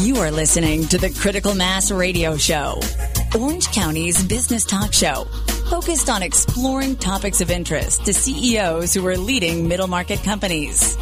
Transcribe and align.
You 0.00 0.18
are 0.18 0.30
listening 0.30 0.86
to 0.88 0.98
the 0.98 1.10
Critical 1.10 1.56
Mass 1.56 1.90
Radio 1.90 2.36
Show, 2.36 2.80
Orange 3.36 3.66
County's 3.72 4.22
business 4.22 4.64
talk 4.64 4.92
show, 4.92 5.24
focused 5.68 6.08
on 6.08 6.22
exploring 6.22 6.94
topics 6.94 7.40
of 7.40 7.50
interest 7.50 8.04
to 8.04 8.14
CEOs 8.14 8.94
who 8.94 9.04
are 9.08 9.16
leading 9.16 9.66
middle 9.66 9.88
market 9.88 10.22
companies. 10.22 10.96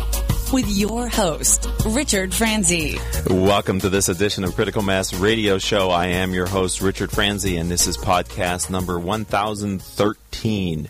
With 0.51 0.67
your 0.71 1.09
host, 1.09 1.69
Richard 1.85 2.33
Franzi. 2.33 2.99
Welcome 3.29 3.81
to 3.81 3.91
this 3.91 4.09
edition 4.09 4.45
of 4.45 4.55
Critical 4.55 4.81
Mass 4.81 5.13
Radio 5.13 5.59
Show. 5.59 5.91
I 5.91 6.07
am 6.07 6.33
your 6.33 6.47
host, 6.47 6.81
Richard 6.81 7.11
Franzi, 7.11 7.59
and 7.59 7.71
this 7.71 7.87
is 7.87 7.99
podcast 7.99 8.71
number 8.71 8.99
1013. 8.99 10.89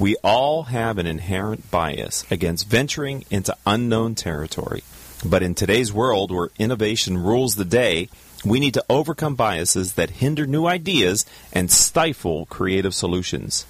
We 0.00 0.16
all 0.24 0.64
have 0.64 0.98
an 0.98 1.06
inherent 1.06 1.70
bias 1.70 2.24
against 2.28 2.66
venturing 2.66 3.24
into 3.30 3.56
unknown 3.64 4.16
territory. 4.16 4.82
But 5.24 5.42
in 5.42 5.54
today's 5.54 5.92
world 5.92 6.30
where 6.30 6.48
innovation 6.58 7.18
rules 7.18 7.56
the 7.56 7.64
day, 7.64 8.08
we 8.44 8.58
need 8.58 8.74
to 8.74 8.84
overcome 8.88 9.34
biases 9.34 9.94
that 9.94 10.10
hinder 10.10 10.46
new 10.46 10.66
ideas 10.66 11.26
and 11.52 11.70
stifle 11.70 12.46
creative 12.46 12.94
solutions. 12.94 13.66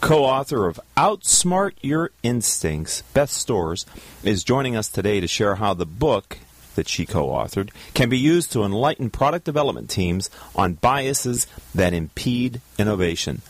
Co 0.00 0.24
author 0.24 0.66
of 0.66 0.80
Outsmart 0.96 1.72
Your 1.82 2.10
Instincts, 2.22 3.02
Beth 3.14 3.30
Storrs, 3.30 3.86
is 4.24 4.42
joining 4.42 4.74
us 4.74 4.88
today 4.88 5.20
to 5.20 5.28
share 5.28 5.56
how 5.56 5.74
the 5.74 5.86
book 5.86 6.38
that 6.74 6.88
she 6.88 7.06
co 7.06 7.28
authored 7.28 7.70
can 7.94 8.08
be 8.08 8.18
used 8.18 8.52
to 8.52 8.64
enlighten 8.64 9.10
product 9.10 9.44
development 9.44 9.90
teams 9.90 10.30
on 10.56 10.74
biases 10.74 11.46
that 11.74 11.92
impede 11.92 12.60
innovation. 12.76 13.42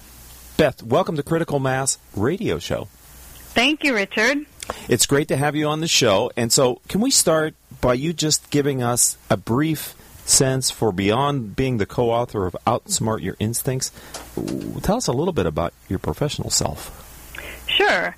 Beth, 0.58 0.82
welcome 0.82 1.16
to 1.16 1.22
Critical 1.22 1.60
Mass 1.60 1.98
Radio 2.14 2.58
Show. 2.58 2.88
Thank 3.54 3.84
you, 3.84 3.94
Richard. 3.94 4.46
It's 4.88 5.06
great 5.06 5.28
to 5.28 5.36
have 5.36 5.56
you 5.56 5.66
on 5.66 5.80
the 5.80 5.88
show. 5.88 6.30
And 6.36 6.52
so, 6.52 6.80
can 6.88 7.00
we 7.00 7.10
start 7.10 7.54
by 7.80 7.94
you 7.94 8.12
just 8.12 8.50
giving 8.50 8.82
us 8.82 9.16
a 9.30 9.36
brief 9.36 9.94
sense 10.24 10.70
for 10.70 10.92
beyond 10.92 11.56
being 11.56 11.78
the 11.78 11.86
co 11.86 12.10
author 12.10 12.46
of 12.46 12.56
Outsmart 12.66 13.22
Your 13.22 13.36
Instincts? 13.38 13.92
Tell 14.82 14.96
us 14.96 15.06
a 15.06 15.12
little 15.12 15.32
bit 15.32 15.46
about 15.46 15.72
your 15.88 15.98
professional 15.98 16.50
self. 16.50 17.04
Sure. 17.66 18.16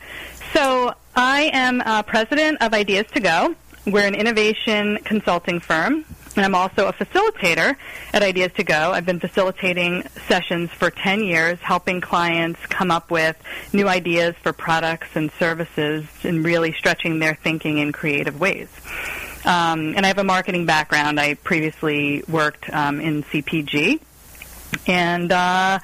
So, 0.52 0.94
I 1.16 1.50
am 1.52 1.82
uh, 1.84 2.02
president 2.02 2.62
of 2.62 2.72
Ideas 2.72 3.06
to 3.14 3.20
Go. 3.20 3.54
We're 3.86 4.06
an 4.06 4.14
innovation 4.14 4.98
consulting 5.04 5.60
firm 5.60 6.04
and 6.36 6.44
I'm 6.44 6.54
also 6.54 6.86
a 6.86 6.92
facilitator 6.92 7.76
at 8.12 8.22
Ideas 8.22 8.52
to 8.54 8.64
Go. 8.64 8.92
I've 8.92 9.06
been 9.06 9.20
facilitating 9.20 10.04
sessions 10.28 10.70
for 10.70 10.90
10 10.90 11.24
years, 11.24 11.58
helping 11.60 12.00
clients 12.00 12.64
come 12.66 12.90
up 12.90 13.10
with 13.10 13.36
new 13.72 13.88
ideas 13.88 14.36
for 14.42 14.52
products 14.52 15.08
and 15.14 15.30
services 15.38 16.06
and 16.22 16.44
really 16.44 16.72
stretching 16.72 17.18
their 17.18 17.34
thinking 17.34 17.78
in 17.78 17.92
creative 17.92 18.38
ways. 18.38 18.68
Um, 19.44 19.94
and 19.96 20.04
I 20.04 20.08
have 20.08 20.18
a 20.18 20.24
marketing 20.24 20.66
background. 20.66 21.18
I 21.18 21.34
previously 21.34 22.22
worked 22.28 22.70
um, 22.72 23.00
in 23.00 23.22
CPG, 23.24 24.00
and 24.86 25.32
uh, 25.32 25.78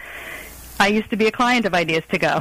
I 0.79 0.89
used 0.89 1.11
to 1.11 1.17
be 1.17 1.27
a 1.27 1.33
client 1.33 1.67
of 1.67 1.75
Ideas 1.75 2.05
to 2.11 2.19
Go. 2.19 2.41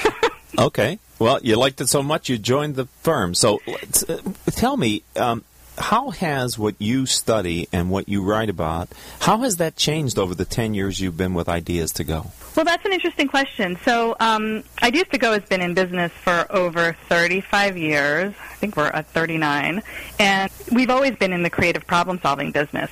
okay. 0.58 0.98
Well, 1.18 1.40
you 1.42 1.56
liked 1.56 1.80
it 1.80 1.88
so 1.88 2.02
much 2.02 2.28
you 2.28 2.38
joined 2.38 2.76
the 2.76 2.86
firm. 3.02 3.34
So 3.34 3.60
uh, 4.08 4.16
tell 4.52 4.76
me, 4.76 5.02
um, 5.16 5.44
how 5.82 6.10
has 6.10 6.56
what 6.56 6.76
you 6.78 7.06
study 7.06 7.68
and 7.72 7.90
what 7.90 8.08
you 8.08 8.22
write 8.22 8.48
about, 8.48 8.88
how 9.20 9.38
has 9.38 9.56
that 9.56 9.74
changed 9.76 10.18
over 10.18 10.34
the 10.34 10.44
10 10.44 10.74
years 10.74 11.00
you've 11.00 11.16
been 11.16 11.34
with 11.34 11.48
Ideas 11.48 11.92
to 11.92 12.04
Go? 12.04 12.30
Well, 12.54 12.64
that's 12.64 12.84
an 12.84 12.92
interesting 12.92 13.28
question. 13.28 13.76
So, 13.84 14.14
um, 14.20 14.62
Ideas 14.82 15.08
to 15.10 15.18
Go 15.18 15.32
has 15.32 15.42
been 15.42 15.60
in 15.60 15.74
business 15.74 16.12
for 16.12 16.46
over 16.50 16.96
35 17.08 17.76
years. 17.76 18.32
I 18.38 18.54
think 18.54 18.76
we're 18.76 18.86
at 18.86 19.06
39. 19.08 19.82
And 20.18 20.50
we've 20.70 20.90
always 20.90 21.16
been 21.16 21.32
in 21.32 21.42
the 21.42 21.50
creative 21.50 21.86
problem 21.86 22.20
solving 22.22 22.52
business. 22.52 22.90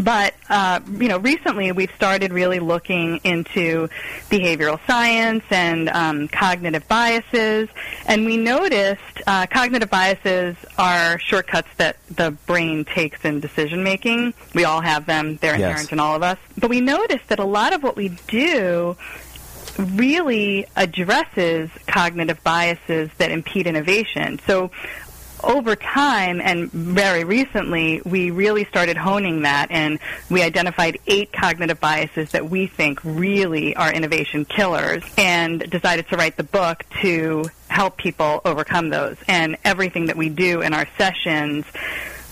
But 0.00 0.34
uh, 0.48 0.80
you 0.98 1.08
know, 1.08 1.18
recently 1.18 1.70
we've 1.72 1.94
started 1.94 2.32
really 2.32 2.60
looking 2.60 3.18
into 3.24 3.88
behavioral 4.30 4.80
science 4.86 5.44
and 5.50 5.88
um, 5.88 6.28
cognitive 6.28 6.86
biases, 6.88 7.68
and 8.06 8.24
we 8.24 8.36
noticed 8.36 9.22
uh, 9.26 9.46
cognitive 9.46 9.90
biases 9.90 10.56
are 10.78 11.18
shortcuts 11.18 11.68
that 11.76 11.96
the 12.08 12.30
brain 12.46 12.84
takes 12.84 13.24
in 13.24 13.40
decision 13.40 13.84
making. 13.84 14.34
We 14.54 14.64
all 14.64 14.80
have 14.80 15.06
them; 15.06 15.36
they're 15.36 15.54
inherent 15.54 15.82
yes. 15.82 15.92
in 15.92 16.00
all 16.00 16.16
of 16.16 16.22
us. 16.22 16.38
But 16.56 16.70
we 16.70 16.80
noticed 16.80 17.28
that 17.28 17.38
a 17.38 17.44
lot 17.44 17.72
of 17.74 17.82
what 17.82 17.96
we 17.96 18.08
do 18.28 18.96
really 19.78 20.66
addresses 20.76 21.70
cognitive 21.86 22.42
biases 22.42 23.10
that 23.18 23.30
impede 23.30 23.66
innovation. 23.66 24.38
So 24.46 24.70
over 25.42 25.76
time 25.76 26.40
and 26.40 26.70
very 26.72 27.24
recently, 27.24 28.00
we 28.04 28.30
really 28.30 28.64
started 28.66 28.96
honing 28.96 29.42
that 29.42 29.70
and 29.70 29.98
we 30.30 30.42
identified 30.42 30.98
eight 31.06 31.32
cognitive 31.32 31.80
biases 31.80 32.30
that 32.32 32.48
we 32.48 32.66
think 32.66 33.00
really 33.04 33.74
are 33.76 33.92
innovation 33.92 34.44
killers 34.44 35.02
and 35.18 35.68
decided 35.70 36.08
to 36.08 36.16
write 36.16 36.36
the 36.36 36.44
book 36.44 36.84
to 37.00 37.44
help 37.68 37.96
people 37.96 38.40
overcome 38.44 38.90
those. 38.90 39.16
And 39.28 39.56
everything 39.64 40.06
that 40.06 40.16
we 40.16 40.28
do 40.28 40.60
in 40.60 40.74
our 40.74 40.86
sessions 40.98 41.64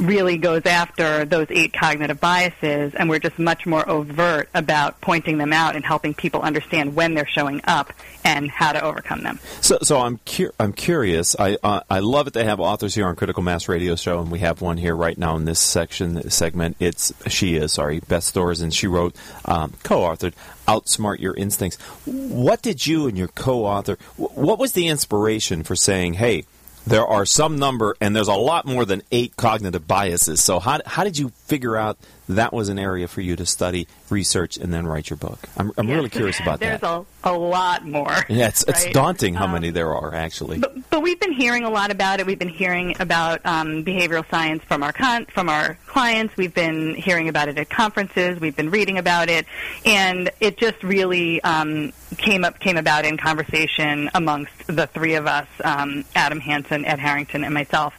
really 0.01 0.39
goes 0.39 0.65
after 0.67 1.25
those 1.25 1.47
eight 1.51 1.73
cognitive 1.73 2.21
biases, 2.21 2.95
and 2.95 3.09
we're 3.09 3.19
just 3.19 3.39
much 3.39 3.67
more 3.67 3.89
overt 3.89 4.49
about 4.55 5.01
pointing 5.01 5.39
them 5.39 5.53
out 5.53 5.77
and 5.77 5.85
helping 5.85 6.15
people 6.15 6.41
understand 6.41 6.97
when 6.97 7.15
they're 7.15 7.27
showing 7.27 7.61
up 7.65 7.93
and 8.25 8.51
how 8.51 8.73
to 8.73 8.83
overcome 8.83 9.23
them. 9.23 9.39
So, 9.61 9.79
so 9.83 9.99
I'm 9.99 10.19
cu- 10.27 10.53
I'm 10.59 10.73
curious. 10.73 11.37
I 11.39 11.57
uh, 11.63 11.81
I 11.89 12.01
love 12.01 12.27
it 12.27 12.33
to 12.35 12.45
have 12.45 12.61
authors 12.61 12.95
here 12.95 13.07
on 13.07 13.17
Critical 13.17 13.43
Mass 13.43 13.69
Radio 13.69 13.97
Show, 13.97 14.21
and 14.21 14.31
we 14.31 14.41
have 14.41 14.61
one 14.61 14.77
here 14.77 14.97
right 14.97 15.17
now 15.17 15.37
in 15.37 15.45
this 15.45 15.61
section 15.61 16.31
segment. 16.31 16.77
It's 16.81 17.13
she 17.29 17.57
is 17.57 17.73
sorry 17.73 18.01
Beth 18.01 18.25
Storrs, 18.25 18.61
and 18.61 18.73
she 18.75 18.87
wrote 18.87 19.15
um, 19.45 19.75
co-authored 19.83 20.35
outsmart 20.67 21.19
your 21.19 21.35
instincts. 21.35 21.81
What 22.05 22.63
did 22.63 22.87
you 22.87 23.07
and 23.07 23.19
your 23.19 23.29
co-author? 23.29 23.99
What 24.17 24.59
was 24.59 24.73
the 24.73 24.89
inspiration 24.89 25.63
for 25.63 25.77
saying, 25.77 26.15
"Hey"? 26.15 26.45
There 26.91 27.07
are 27.07 27.25
some 27.25 27.57
number, 27.57 27.97
and 28.01 28.17
there's 28.17 28.29
a 28.29 28.35
lot 28.35 28.67
more 28.67 28.85
than 28.85 29.01
eight 29.13 29.37
cognitive 29.37 29.87
biases. 29.87 30.43
So, 30.43 30.59
how, 30.59 30.81
how 30.85 31.05
did 31.05 31.17
you 31.17 31.29
figure 31.47 31.77
out 31.77 31.97
that 32.37 32.53
was 32.53 32.69
an 32.69 32.79
area 32.79 33.09
for 33.09 33.21
you 33.21 33.37
to 33.37 33.47
study, 33.47 33.87
research, 34.09 34.57
and 34.57 34.73
then 34.73 34.87
write 34.87 35.11
your 35.11 35.17
book? 35.17 35.39
I'm, 35.57 35.73
I'm 35.77 35.89
yes, 35.89 35.97
really 35.97 36.09
curious 36.09 36.41
about 36.41 36.61
there's 36.61 36.81
that. 36.81 37.05
There's 37.05 37.07
a, 37.25 37.31
a 37.31 37.37
lot 37.37 37.87
more. 37.87 38.11
Yeah, 38.31 38.49
it's, 38.49 38.65
right? 38.67 38.77
it's 38.77 38.93
daunting 38.95 39.35
how 39.35 39.47
um, 39.47 39.53
many 39.53 39.71
there 39.71 39.93
are, 39.93 40.15
actually. 40.15 40.59
But, 40.59 40.89
but, 40.89 41.03
we've 41.03 41.19
been 41.19 41.33
hearing 41.33 41.65
a 41.65 41.71
lot 41.71 41.91
about 41.91 42.21
it. 42.21 42.27
We've 42.27 42.39
been 42.39 42.49
hearing 42.49 42.95
about 43.01 43.45
um, 43.45 43.85
behavioral 43.85 44.29
science 44.31 44.63
from 44.63 44.83
our, 44.83 44.93
con- 44.93 45.27
from 45.27 45.49
our 45.49 45.75
clients. 45.87 46.37
We've 46.37 46.55
been 46.55 46.95
hearing 46.95 47.29
about 47.29 47.49
it 47.49 47.59
at 47.59 47.69
conferences. 47.69 48.39
We've 48.41 48.55
been 48.55 48.71
reading 48.71 48.99
about 48.99 49.29
it. 49.29 49.47
And 49.85 50.31
it 50.39 50.59
just 50.59 50.83
really 50.85 51.43
um, 51.43 51.93
came 52.17 52.45
up 52.45 52.61
came 52.61 52.77
about 52.77 53.05
in 53.05 53.17
conversation 53.17 54.11
amongst 54.15 54.53
the 54.69 54.87
three 54.87 55.15
of 55.15 55.27
us, 55.27 55.49
um, 55.65 56.05
Adam 56.15 56.41
Hansen, 56.41 56.85
Ed 56.85 57.01
Harrington, 57.01 57.45
and 57.45 57.53
myself. 57.53 57.95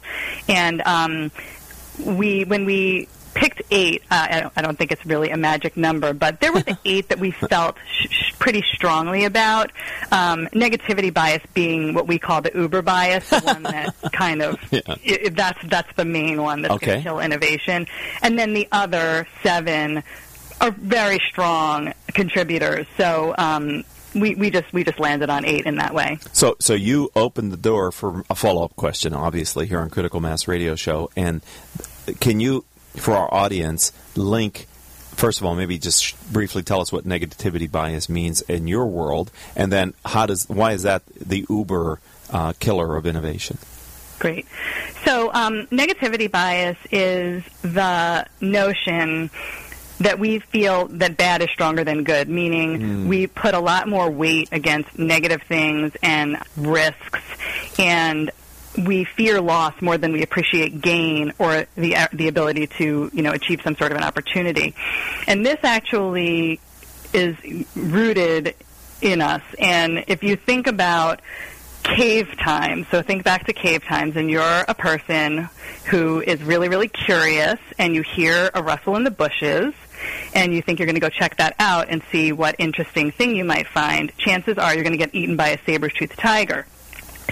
And 0.48 0.80
um, 0.82 1.30
we, 2.04 2.44
when 2.44 2.64
we 2.64 3.08
picked 3.42 3.62
eight, 3.72 4.02
uh, 4.10 4.26
I, 4.30 4.40
don't, 4.40 4.52
I 4.56 4.62
don't 4.62 4.78
think 4.78 4.92
it's 4.92 5.04
really 5.04 5.30
a 5.30 5.36
magic 5.36 5.76
number, 5.76 6.12
but 6.12 6.38
there 6.40 6.52
were 6.52 6.60
the 6.62 6.78
eight 6.84 7.08
that 7.08 7.18
we 7.18 7.32
felt 7.32 7.76
sh- 7.90 8.06
sh- 8.08 8.32
pretty 8.38 8.62
strongly 8.72 9.24
about. 9.24 9.72
Um, 10.12 10.46
negativity 10.52 11.12
bias 11.12 11.42
being 11.52 11.92
what 11.92 12.06
we 12.06 12.18
call 12.20 12.40
the 12.40 12.52
Uber 12.54 12.82
bias, 12.82 13.28
the 13.30 13.40
one 13.40 13.64
that 13.64 13.94
kind 14.12 14.42
of 14.42 14.56
yeah. 14.70 14.80
I- 14.86 15.30
that's 15.32 15.58
that's 15.68 15.92
the 15.96 16.04
main 16.04 16.40
one 16.40 16.62
that's 16.62 16.74
okay. 16.74 16.86
going 16.86 16.98
to 16.98 17.02
kill 17.02 17.20
innovation, 17.20 17.86
and 18.22 18.38
then 18.38 18.54
the 18.54 18.68
other 18.70 19.26
seven 19.42 20.04
are 20.60 20.70
very 20.70 21.18
strong 21.28 21.92
contributors. 22.14 22.86
So 22.96 23.34
um, 23.36 23.82
we, 24.14 24.36
we 24.36 24.50
just 24.50 24.72
we 24.72 24.84
just 24.84 25.00
landed 25.00 25.30
on 25.30 25.44
eight 25.44 25.66
in 25.66 25.76
that 25.76 25.94
way. 25.94 26.18
So 26.32 26.54
so 26.60 26.74
you 26.74 27.10
opened 27.16 27.50
the 27.52 27.56
door 27.56 27.90
for 27.90 28.24
a 28.30 28.36
follow 28.36 28.64
up 28.64 28.76
question, 28.76 29.14
obviously 29.14 29.66
here 29.66 29.80
on 29.80 29.90
Critical 29.90 30.20
Mass 30.20 30.46
Radio 30.46 30.76
Show, 30.76 31.10
and 31.16 31.42
can 32.20 32.38
you, 32.40 32.64
for 32.96 33.12
our 33.12 33.32
audience, 33.32 33.92
link? 34.16 34.66
First 35.14 35.40
of 35.40 35.46
all, 35.46 35.54
maybe 35.54 35.78
just 35.78 36.32
briefly 36.32 36.62
tell 36.62 36.80
us 36.80 36.90
what 36.90 37.04
negativity 37.04 37.70
bias 37.70 38.08
means 38.08 38.40
in 38.42 38.66
your 38.66 38.86
world, 38.86 39.30
and 39.54 39.70
then 39.70 39.94
how 40.04 40.26
does 40.26 40.48
why 40.48 40.72
is 40.72 40.82
that 40.84 41.02
the 41.14 41.44
Uber 41.48 42.00
uh, 42.30 42.52
killer 42.58 42.96
of 42.96 43.06
innovation? 43.06 43.58
Great. 44.18 44.46
So, 45.04 45.32
um, 45.32 45.66
negativity 45.66 46.30
bias 46.30 46.78
is 46.90 47.42
the 47.62 48.24
notion 48.40 49.30
that 49.98 50.18
we 50.18 50.38
feel 50.38 50.86
that 50.88 51.16
bad 51.16 51.42
is 51.42 51.50
stronger 51.50 51.84
than 51.84 52.04
good, 52.04 52.28
meaning 52.28 52.78
mm. 52.78 53.06
we 53.06 53.26
put 53.26 53.54
a 53.54 53.60
lot 53.60 53.88
more 53.88 54.10
weight 54.10 54.48
against 54.52 54.98
negative 54.98 55.42
things 55.42 55.92
and 56.02 56.36
risks, 56.56 57.20
and 57.78 58.30
we 58.76 59.04
fear 59.04 59.40
loss 59.40 59.80
more 59.82 59.98
than 59.98 60.12
we 60.12 60.22
appreciate 60.22 60.80
gain 60.80 61.32
or 61.38 61.66
the 61.76 61.96
the 62.12 62.28
ability 62.28 62.66
to 62.78 63.10
you 63.12 63.22
know 63.22 63.32
achieve 63.32 63.60
some 63.62 63.76
sort 63.76 63.92
of 63.92 63.98
an 63.98 64.04
opportunity. 64.04 64.74
And 65.26 65.44
this 65.44 65.58
actually 65.62 66.60
is 67.12 67.36
rooted 67.76 68.54
in 69.00 69.20
us. 69.20 69.42
And 69.58 70.04
if 70.06 70.22
you 70.22 70.36
think 70.36 70.66
about 70.66 71.20
cave 71.82 72.36
times. 72.38 72.86
So 72.90 73.02
think 73.02 73.24
back 73.24 73.46
to 73.46 73.52
cave 73.52 73.84
times, 73.84 74.16
and 74.16 74.30
you're 74.30 74.64
a 74.68 74.74
person 74.74 75.48
who 75.86 76.20
is 76.20 76.42
really, 76.42 76.68
really 76.68 76.88
curious, 76.88 77.58
and 77.78 77.94
you 77.94 78.02
hear 78.02 78.50
a 78.54 78.62
rustle 78.62 78.96
in 78.96 79.04
the 79.04 79.10
bushes, 79.10 79.74
and 80.34 80.54
you 80.54 80.62
think 80.62 80.78
you're 80.78 80.86
going 80.86 80.94
to 80.94 81.00
go 81.00 81.08
check 81.08 81.36
that 81.38 81.54
out 81.58 81.88
and 81.88 82.02
see 82.10 82.32
what 82.32 82.56
interesting 82.58 83.10
thing 83.10 83.36
you 83.36 83.44
might 83.44 83.66
find. 83.66 84.16
Chances 84.16 84.58
are 84.58 84.74
you're 84.74 84.84
going 84.84 84.96
to 84.96 84.98
get 84.98 85.14
eaten 85.14 85.36
by 85.36 85.48
a 85.48 85.58
saber-toothed 85.64 86.18
tiger. 86.18 86.66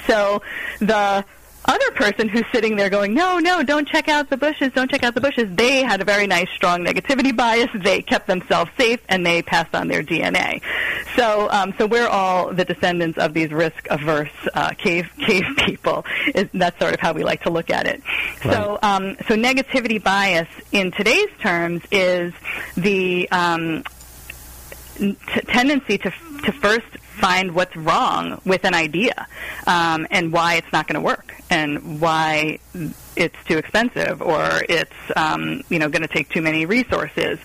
So 0.06 0.42
the 0.78 1.24
other 1.64 1.90
person 1.92 2.28
who's 2.28 2.44
sitting 2.52 2.76
there 2.76 2.90
going, 2.90 3.14
no, 3.14 3.38
no, 3.38 3.62
don't 3.62 3.86
check 3.86 4.08
out 4.08 4.30
the 4.30 4.36
bushes, 4.36 4.72
don't 4.72 4.90
check 4.90 5.02
out 5.02 5.14
the 5.14 5.20
bushes, 5.20 5.54
they 5.54 5.82
had 5.82 6.00
a 6.00 6.04
very 6.04 6.26
nice, 6.26 6.48
strong 6.50 6.84
negativity 6.84 7.36
bias. 7.36 7.68
They 7.74 8.02
kept 8.02 8.26
themselves 8.26 8.70
safe 8.78 9.00
and 9.08 9.24
they 9.24 9.42
passed 9.42 9.74
on 9.74 9.88
their 9.88 10.02
DNA. 10.02 10.62
So, 11.16 11.48
um, 11.50 11.74
so 11.76 11.86
we're 11.86 12.08
all 12.08 12.52
the 12.52 12.64
descendants 12.64 13.18
of 13.18 13.34
these 13.34 13.50
risk-averse 13.50 14.48
uh, 14.54 14.70
cave 14.70 15.10
cave 15.18 15.44
people. 15.58 16.04
Is, 16.34 16.48
that's 16.54 16.78
sort 16.78 16.94
of 16.94 17.00
how 17.00 17.12
we 17.12 17.24
like 17.24 17.42
to 17.42 17.50
look 17.50 17.70
at 17.70 17.86
it. 17.86 18.02
Right. 18.44 18.54
So, 18.54 18.78
um, 18.82 19.16
so 19.28 19.36
negativity 19.36 20.02
bias 20.02 20.48
in 20.72 20.92
today's 20.92 21.30
terms 21.40 21.82
is 21.90 22.32
the 22.76 23.28
um, 23.30 23.84
t- 24.96 25.14
tendency 25.46 25.98
to 25.98 26.10
to 26.44 26.52
first 26.52 26.86
find 27.20 27.54
what's 27.54 27.76
wrong 27.76 28.40
with 28.44 28.64
an 28.64 28.74
idea 28.74 29.26
um, 29.66 30.06
and 30.10 30.32
why 30.32 30.54
it's 30.54 30.72
not 30.72 30.86
going 30.86 30.94
to 30.94 31.00
work 31.00 31.34
and 31.50 32.00
why 32.00 32.58
it's 33.16 33.36
too 33.44 33.58
expensive 33.58 34.22
or 34.22 34.62
it's 34.68 34.90
um, 35.16 35.62
you 35.68 35.78
know 35.78 35.88
going 35.88 36.02
to 36.02 36.08
take 36.08 36.28
too 36.28 36.42
many 36.42 36.66
resources 36.66 37.38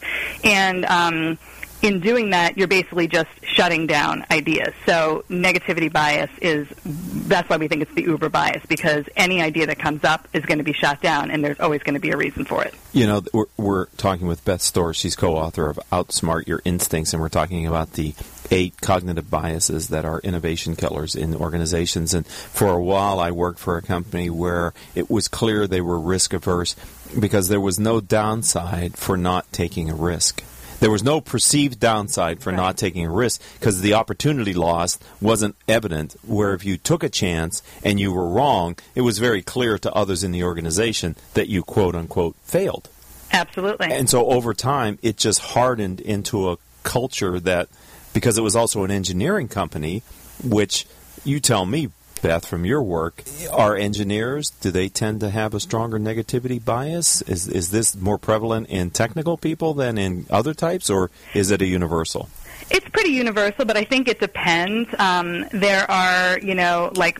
and 0.44 0.86
um, 0.86 1.38
in 1.86 2.00
doing 2.00 2.32
that, 2.32 2.58
you're 2.58 2.68
basically 2.68 3.08
just 3.08 3.30
shutting 3.44 3.86
down 3.86 4.26
ideas. 4.32 4.74
So 4.86 5.24
negativity 5.30 5.92
bias 5.92 6.32
is 6.42 6.68
that's 6.84 7.48
why 7.50 7.58
we 7.58 7.68
think 7.68 7.84
it's 7.84 7.94
the 7.94 8.04
uber 8.04 8.30
bias 8.30 8.66
because 8.66 9.06
any 9.16 9.42
idea 9.42 9.68
that 9.68 9.78
comes 9.78 10.04
up 10.04 10.28
is 10.34 10.46
going 10.46 10.58
to 10.58 10.64
be 10.64 10.74
shot 10.74 11.02
down, 11.02 11.32
and 11.32 11.44
there's 11.44 11.60
always 11.60 11.84
going 11.84 11.94
to 11.94 12.00
be 12.00 12.12
a 12.12 12.18
reason 12.18 12.46
for 12.46 12.64
it. 12.64 12.74
You 12.92 13.08
know, 13.08 13.22
we're, 13.34 13.46
we're 13.58 13.86
talking 13.98 14.28
with 14.28 14.44
Beth 14.46 14.62
Storrs. 14.62 14.98
She's 14.98 15.16
co-author 15.16 15.70
of 15.70 15.80
Outsmart 15.92 16.48
Your 16.48 16.62
Instincts, 16.66 17.14
and 17.14 17.22
we're 17.22 17.30
talking 17.30 17.68
about 17.68 17.94
the 17.94 18.14
eight 18.52 18.80
cognitive 18.82 19.30
biases 19.30 19.90
that 19.90 20.06
are 20.06 20.20
innovation 20.20 20.76
killers 20.76 21.16
in 21.16 21.36
organizations. 21.36 22.14
And 22.14 22.26
for 22.28 22.70
a 22.70 22.82
while, 22.82 23.20
I 23.20 23.32
worked 23.32 23.60
for 23.60 23.78
a 23.78 23.82
company 23.82 24.30
where 24.30 24.74
it 24.94 25.10
was 25.10 25.28
clear 25.28 25.68
they 25.68 25.82
were 25.82 26.00
risk 26.00 26.34
averse 26.34 26.76
because 27.20 27.48
there 27.48 27.62
was 27.62 27.80
no 27.80 28.02
downside 28.02 28.98
for 28.98 29.18
not 29.18 29.52
taking 29.52 29.90
a 29.90 29.96
risk. 29.96 30.44
There 30.80 30.92
was 30.92 31.04
no 31.04 31.22
perceived 31.22 31.80
downside 31.80 32.42
for 32.42 32.50
right. 32.50 32.58
not 32.58 32.78
taking 32.78 33.06
a 33.06 33.12
risk 33.12 33.42
because 33.60 33.82
the 33.82 33.94
opportunity 33.94 34.54
lost 34.54 35.04
wasn't 35.22 35.56
evident. 35.68 36.16
Where 36.24 36.54
if 36.54 36.66
you 36.66 36.78
took 36.78 37.04
a 37.04 37.10
chance 37.10 37.64
and 37.84 38.00
you 38.00 38.12
were 38.12 38.28
wrong, 38.28 38.78
it 38.94 39.02
was 39.02 39.18
very 39.18 39.42
clear 39.42 39.78
to 39.80 39.94
others 39.94 40.24
in 40.24 40.32
the 40.32 40.44
organization 40.44 41.16
that 41.34 41.48
you 41.48 41.64
quote 41.64 41.96
unquote 41.96 42.36
failed. 42.44 42.90
Absolutely. 43.32 43.92
And 43.92 44.10
so 44.10 44.28
over 44.28 44.54
time, 44.54 45.00
it 45.02 45.18
just 45.18 45.40
hardened 45.40 46.00
into 46.02 46.52
a 46.52 46.58
culture 46.84 47.40
that, 47.40 47.70
because 48.16 48.38
it 48.38 48.42
was 48.42 48.56
also 48.56 48.84
an 48.84 48.90
engineering 48.90 49.48
company, 49.48 50.02
which 50.44 50.88
you 51.24 51.40
tell 51.40 51.66
me 51.66 51.90
Beth, 52.22 52.46
from 52.48 52.66
your 52.66 52.82
work, 52.82 53.24
are 53.52 53.76
engineers, 53.76 54.50
do 54.50 54.72
they 54.72 54.90
tend 54.90 55.20
to 55.20 55.30
have 55.30 55.54
a 55.54 55.60
stronger 55.60 56.00
negativity 56.00 56.64
bias? 56.64 57.22
Is, 57.24 57.48
is 57.48 57.70
this 57.70 57.96
more 57.96 58.18
prevalent 58.18 58.68
in 58.70 58.90
technical 58.90 59.38
people 59.38 59.76
than 59.76 60.00
in 60.00 60.26
other 60.32 60.56
types, 60.56 60.90
or 60.90 61.12
is 61.36 61.52
it 61.52 61.62
a 61.62 61.68
universal? 61.68 62.30
It's 62.70 62.90
pretty 62.90 63.12
universal, 63.12 63.66
but 63.66 63.78
I 63.78 63.84
think 63.84 64.08
it 64.08 64.20
depends. 64.20 64.90
Um, 64.98 65.46
there 65.52 65.90
are, 65.90 66.40
you 66.40 66.56
know, 66.56 66.92
like 66.96 67.20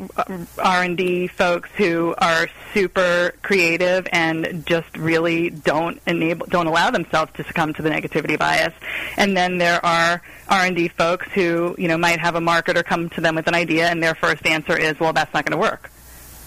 R 0.58 0.84
and 0.84 0.98
D 0.98 1.28
folks 1.28 1.70
who 1.78 2.16
are 2.18 2.48
super 2.74 3.34
creative 3.44 4.08
and 4.12 4.66
just 4.66 4.98
really 4.98 5.52
don't 5.52 6.02
enable, 6.08 6.48
don't 6.48 6.68
allow 6.68 6.90
themselves 6.90 7.32
to 7.36 7.44
succumb 7.44 7.74
to 7.76 7.82
the 7.82 7.90
negativity 7.90 8.40
bias. 8.40 8.74
And 9.18 9.38
then 9.38 9.60
there 9.60 9.86
are 9.86 10.22
R 10.50 10.66
and 10.66 10.76
D 10.76 10.88
folks 10.88 11.28
who, 11.34 11.76
you 11.78 11.88
know, 11.88 11.98
might 11.98 12.20
have 12.20 12.36
a 12.36 12.42
marketer 12.42 12.84
come 12.84 13.10
to 13.12 13.22
them 13.22 13.36
with 13.36 13.48
an 13.48 13.56
idea, 13.56 13.88
and 13.88 14.02
their 14.02 14.16
first 14.16 14.46
answer 14.46 14.78
is, 14.78 15.00
"Well, 15.00 15.14
that's 15.14 15.34
not 15.34 15.46
going 15.46 15.60
to 15.60 15.62
work." 15.62 15.92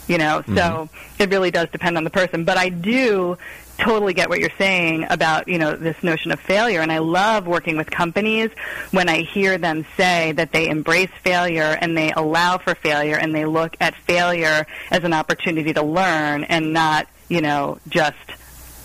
You 0.08 0.18
know, 0.18 0.40
mm-hmm. 0.40 0.56
so 0.56 0.88
it 1.18 1.30
really 1.30 1.50
does 1.50 1.68
depend 1.70 1.96
on 1.96 2.04
the 2.04 2.10
person. 2.10 2.44
But 2.44 2.56
I 2.56 2.70
do 2.70 3.36
totally 3.78 4.12
get 4.12 4.28
what 4.28 4.40
you're 4.40 4.50
saying 4.58 5.06
about 5.08 5.48
you 5.48 5.58
know 5.58 5.76
this 5.76 6.02
notion 6.02 6.32
of 6.32 6.40
failure 6.40 6.80
and 6.80 6.90
I 6.90 6.98
love 6.98 7.46
working 7.46 7.76
with 7.76 7.90
companies 7.90 8.50
when 8.90 9.08
I 9.08 9.22
hear 9.22 9.56
them 9.56 9.86
say 9.96 10.32
that 10.32 10.52
they 10.52 10.68
embrace 10.68 11.10
failure 11.22 11.78
and 11.80 11.96
they 11.96 12.12
allow 12.12 12.58
for 12.58 12.74
failure 12.74 13.16
and 13.16 13.34
they 13.34 13.44
look 13.44 13.76
at 13.80 13.94
failure 13.94 14.66
as 14.90 15.04
an 15.04 15.12
opportunity 15.12 15.72
to 15.72 15.82
learn 15.82 16.44
and 16.44 16.72
not 16.72 17.06
you 17.28 17.40
know 17.40 17.78
just 17.88 18.16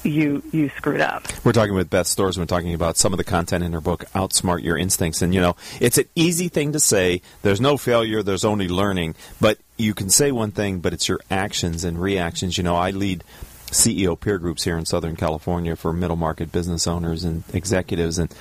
you 0.06 0.44
you 0.51 0.69
screwed 0.75 1.01
up. 1.01 1.28
We're 1.44 1.54
talking 1.54 1.74
with 1.74 1.90
Beth 1.90 2.07
Storrs. 2.07 2.38
We're 2.38 2.45
talking 2.45 2.74
about 2.74 2.98
some 2.98 3.13
of 3.13 3.18
the 3.18 3.24
content 3.24 3.63
in 3.63 3.74
her 3.74 3.81
book, 3.81 4.06
Outsmart 4.13 4.63
Your 4.63 4.78
Instincts. 4.78 5.22
And 5.22 5.34
you 5.34 5.42
know, 5.42 5.56
it's 5.80 5.98
an 5.98 6.06
easy 6.16 6.50
thing 6.50 6.74
to 6.74 6.80
say. 6.80 7.22
There's 7.42 7.62
no 7.62 7.78
failure. 7.78 8.24
There's 8.24 8.45
only 8.45 8.68
learning. 8.68 9.16
But 9.40 9.60
you 9.78 9.94
can 9.94 10.10
say 10.10 10.31
one 10.31 10.51
thing, 10.51 10.80
but 10.80 10.94
it's 10.94 11.07
your 11.07 11.19
actions 11.31 11.84
and 11.84 12.00
reactions. 12.00 12.57
You 12.57 12.63
know, 12.63 12.75
I 12.75 12.92
lead 12.92 13.24
CEO 13.73 14.19
peer 14.19 14.37
groups 14.37 14.63
here 14.63 14.77
in 14.77 14.85
Southern 14.85 15.15
California 15.15 15.75
for 15.75 15.91
middle 15.93 16.15
market 16.15 16.51
business 16.51 16.87
owners 16.87 17.23
and 17.23 17.43
executives. 17.53 18.17
And 18.17 18.31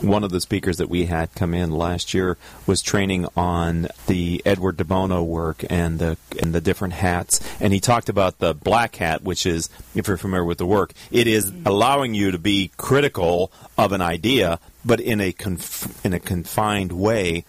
one 0.00 0.24
of 0.24 0.30
the 0.30 0.40
speakers 0.40 0.76
that 0.78 0.88
we 0.88 1.06
had 1.06 1.34
come 1.34 1.54
in 1.54 1.70
last 1.70 2.14
year 2.14 2.38
was 2.66 2.82
training 2.82 3.26
on 3.36 3.88
the 4.06 4.42
Edward 4.44 4.76
de 4.76 4.84
Bono 4.84 5.22
work 5.22 5.64
and 5.68 5.98
the 5.98 6.16
and 6.40 6.54
the 6.54 6.60
different 6.60 6.94
hats. 6.94 7.40
And 7.60 7.72
he 7.72 7.80
talked 7.80 8.08
about 8.08 8.38
the 8.38 8.54
black 8.54 8.96
hat, 8.96 9.22
which 9.22 9.46
is, 9.46 9.68
if 9.94 10.08
you're 10.08 10.16
familiar 10.16 10.44
with 10.44 10.58
the 10.58 10.66
work, 10.66 10.92
it 11.10 11.26
is 11.26 11.50
mm-hmm. 11.50 11.66
allowing 11.66 12.14
you 12.14 12.30
to 12.30 12.38
be 12.38 12.70
critical 12.76 13.52
of 13.76 13.92
an 13.92 14.00
idea, 14.00 14.60
but 14.84 15.00
in 15.00 15.20
a 15.20 15.32
conf- 15.32 16.04
in 16.04 16.12
a 16.12 16.20
confined 16.20 16.92
way 16.92 17.44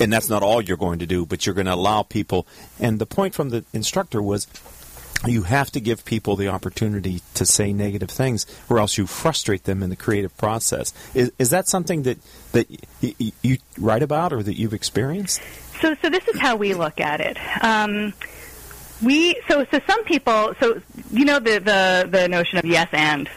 and 0.00 0.12
that's 0.12 0.28
not 0.28 0.42
all 0.42 0.60
you're 0.60 0.76
going 0.76 0.98
to 0.98 1.06
do, 1.06 1.26
but 1.26 1.46
you're 1.46 1.54
going 1.54 1.66
to 1.66 1.74
allow 1.74 2.02
people. 2.02 2.46
And 2.78 2.98
the 2.98 3.06
point 3.06 3.34
from 3.34 3.50
the 3.50 3.64
instructor 3.72 4.22
was 4.22 4.46
you 5.24 5.42
have 5.42 5.70
to 5.72 5.80
give 5.80 6.04
people 6.04 6.36
the 6.36 6.48
opportunity 6.48 7.22
to 7.34 7.46
say 7.46 7.72
negative 7.72 8.10
things, 8.10 8.46
or 8.68 8.78
else 8.78 8.98
you 8.98 9.06
frustrate 9.06 9.64
them 9.64 9.82
in 9.82 9.90
the 9.90 9.96
creative 9.96 10.36
process. 10.36 10.92
Is, 11.14 11.32
is 11.38 11.50
that 11.50 11.68
something 11.68 12.02
that 12.02 12.18
that 12.52 12.68
y- 13.02 13.32
you 13.42 13.58
write 13.78 14.02
about 14.02 14.32
or 14.32 14.42
that 14.42 14.54
you've 14.54 14.74
experienced? 14.74 15.40
So, 15.80 15.94
so 16.00 16.10
this 16.10 16.26
is 16.28 16.40
how 16.40 16.56
we 16.56 16.74
look 16.74 17.00
at 17.00 17.20
it. 17.20 17.36
Um, 17.62 18.12
we 19.02 19.40
so 19.48 19.66
so 19.70 19.80
some 19.86 20.04
people 20.04 20.54
so 20.58 20.80
you 21.10 21.24
know 21.24 21.38
the 21.38 21.58
the 21.58 22.08
the 22.10 22.28
notion 22.28 22.58
of 22.58 22.64
yes 22.64 22.88
and 22.92 23.28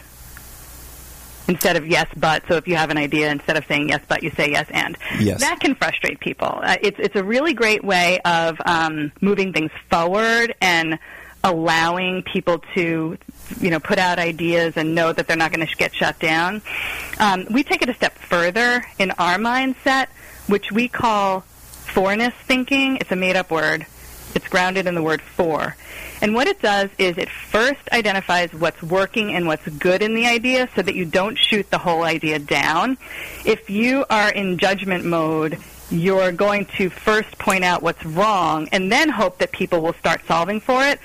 instead 1.48 1.76
of 1.76 1.86
yes 1.86 2.06
but. 2.16 2.42
So 2.48 2.56
if 2.56 2.66
you 2.66 2.76
have 2.76 2.90
an 2.90 2.96
idea, 2.98 3.30
instead 3.30 3.56
of 3.56 3.66
saying 3.66 3.88
yes 3.88 4.00
but, 4.08 4.22
you 4.22 4.30
say 4.30 4.50
yes 4.50 4.66
and. 4.70 4.96
Yes. 5.18 5.40
That 5.40 5.60
can 5.60 5.74
frustrate 5.74 6.20
people. 6.20 6.60
Uh, 6.62 6.76
it's 6.80 6.98
it's 6.98 7.16
a 7.16 7.24
really 7.24 7.52
great 7.52 7.84
way 7.84 8.20
of 8.20 8.58
um, 8.64 9.12
moving 9.20 9.52
things 9.52 9.70
forward 9.90 10.54
and 10.60 10.98
allowing 11.42 12.22
people 12.22 12.58
to, 12.74 13.16
you 13.60 13.70
know, 13.70 13.80
put 13.80 13.98
out 13.98 14.18
ideas 14.18 14.76
and 14.76 14.94
know 14.94 15.12
that 15.12 15.26
they're 15.26 15.36
not 15.36 15.52
going 15.52 15.66
to 15.66 15.76
get 15.76 15.94
shut 15.94 16.18
down. 16.18 16.62
Um, 17.18 17.46
we 17.50 17.62
take 17.62 17.82
it 17.82 17.88
a 17.88 17.94
step 17.94 18.16
further 18.18 18.84
in 18.98 19.10
our 19.12 19.36
mindset, 19.36 20.08
which 20.46 20.70
we 20.70 20.88
call 20.88 21.40
forness 21.40 22.34
thinking. 22.44 22.96
It's 22.96 23.10
a 23.10 23.16
made-up 23.16 23.50
word. 23.50 23.86
It's 24.34 24.46
grounded 24.46 24.86
in 24.86 24.94
the 24.94 25.02
word 25.02 25.22
for. 25.22 25.76
And 26.22 26.34
what 26.34 26.46
it 26.46 26.60
does 26.60 26.90
is 26.98 27.16
it 27.18 27.28
first 27.28 27.80
identifies 27.90 28.52
what's 28.52 28.80
working 28.82 29.34
and 29.34 29.46
what's 29.46 29.66
good 29.66 30.02
in 30.02 30.14
the 30.14 30.26
idea 30.26 30.68
so 30.76 30.82
that 30.82 30.94
you 30.94 31.04
don't 31.04 31.36
shoot 31.36 31.68
the 31.70 31.78
whole 31.78 32.02
idea 32.02 32.38
down. 32.38 32.98
If 33.44 33.70
you 33.70 34.04
are 34.10 34.30
in 34.30 34.58
judgment 34.58 35.04
mode, 35.04 35.58
you're 35.90 36.32
going 36.32 36.66
to 36.76 36.88
first 36.88 37.36
point 37.38 37.64
out 37.64 37.82
what's 37.82 38.04
wrong 38.04 38.68
and 38.72 38.90
then 38.90 39.08
hope 39.08 39.38
that 39.38 39.52
people 39.52 39.80
will 39.80 39.94
start 39.94 40.22
solving 40.26 40.60
for 40.60 40.84
it. 40.84 41.00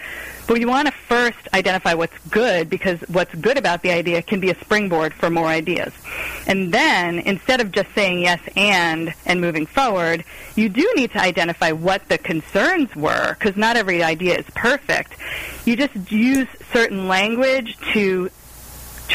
But 0.48 0.60
you 0.60 0.68
want 0.68 0.88
to 0.88 0.94
first 0.94 1.48
identify 1.56 1.96
what's 1.96 2.16
good 2.30 2.70
because 2.70 3.00
what's 3.08 3.34
good 3.34 3.58
about 3.58 3.82
the 3.82 3.90
idea 3.92 4.22
can 4.22 4.40
be 4.40 4.52
a 4.52 4.60
springboard 4.60 5.12
for 5.12 5.32
more 5.32 5.48
ideas. 5.48 5.92
And 6.46 6.72
then 6.72 7.18
instead 7.20 7.62
of 7.62 7.72
just 7.72 7.92
saying 7.96 8.20
yes 8.20 8.40
and 8.56 9.14
and 9.26 9.42
moving 9.42 9.66
forward, 9.66 10.24
you 10.56 10.70
do 10.70 10.88
need 10.96 11.12
to 11.14 11.20
identify 11.20 11.72
what 11.72 12.08
the 12.10 12.20
concerns 12.20 12.96
were 12.96 13.34
because 13.34 13.58
not 13.58 13.76
every 13.76 14.04
idea 14.04 14.38
is 14.38 14.46
perfect. 14.54 15.16
You 15.66 15.76
just 15.76 16.12
use 16.12 16.48
certain 16.72 17.08
language 17.08 17.78
to 17.94 18.30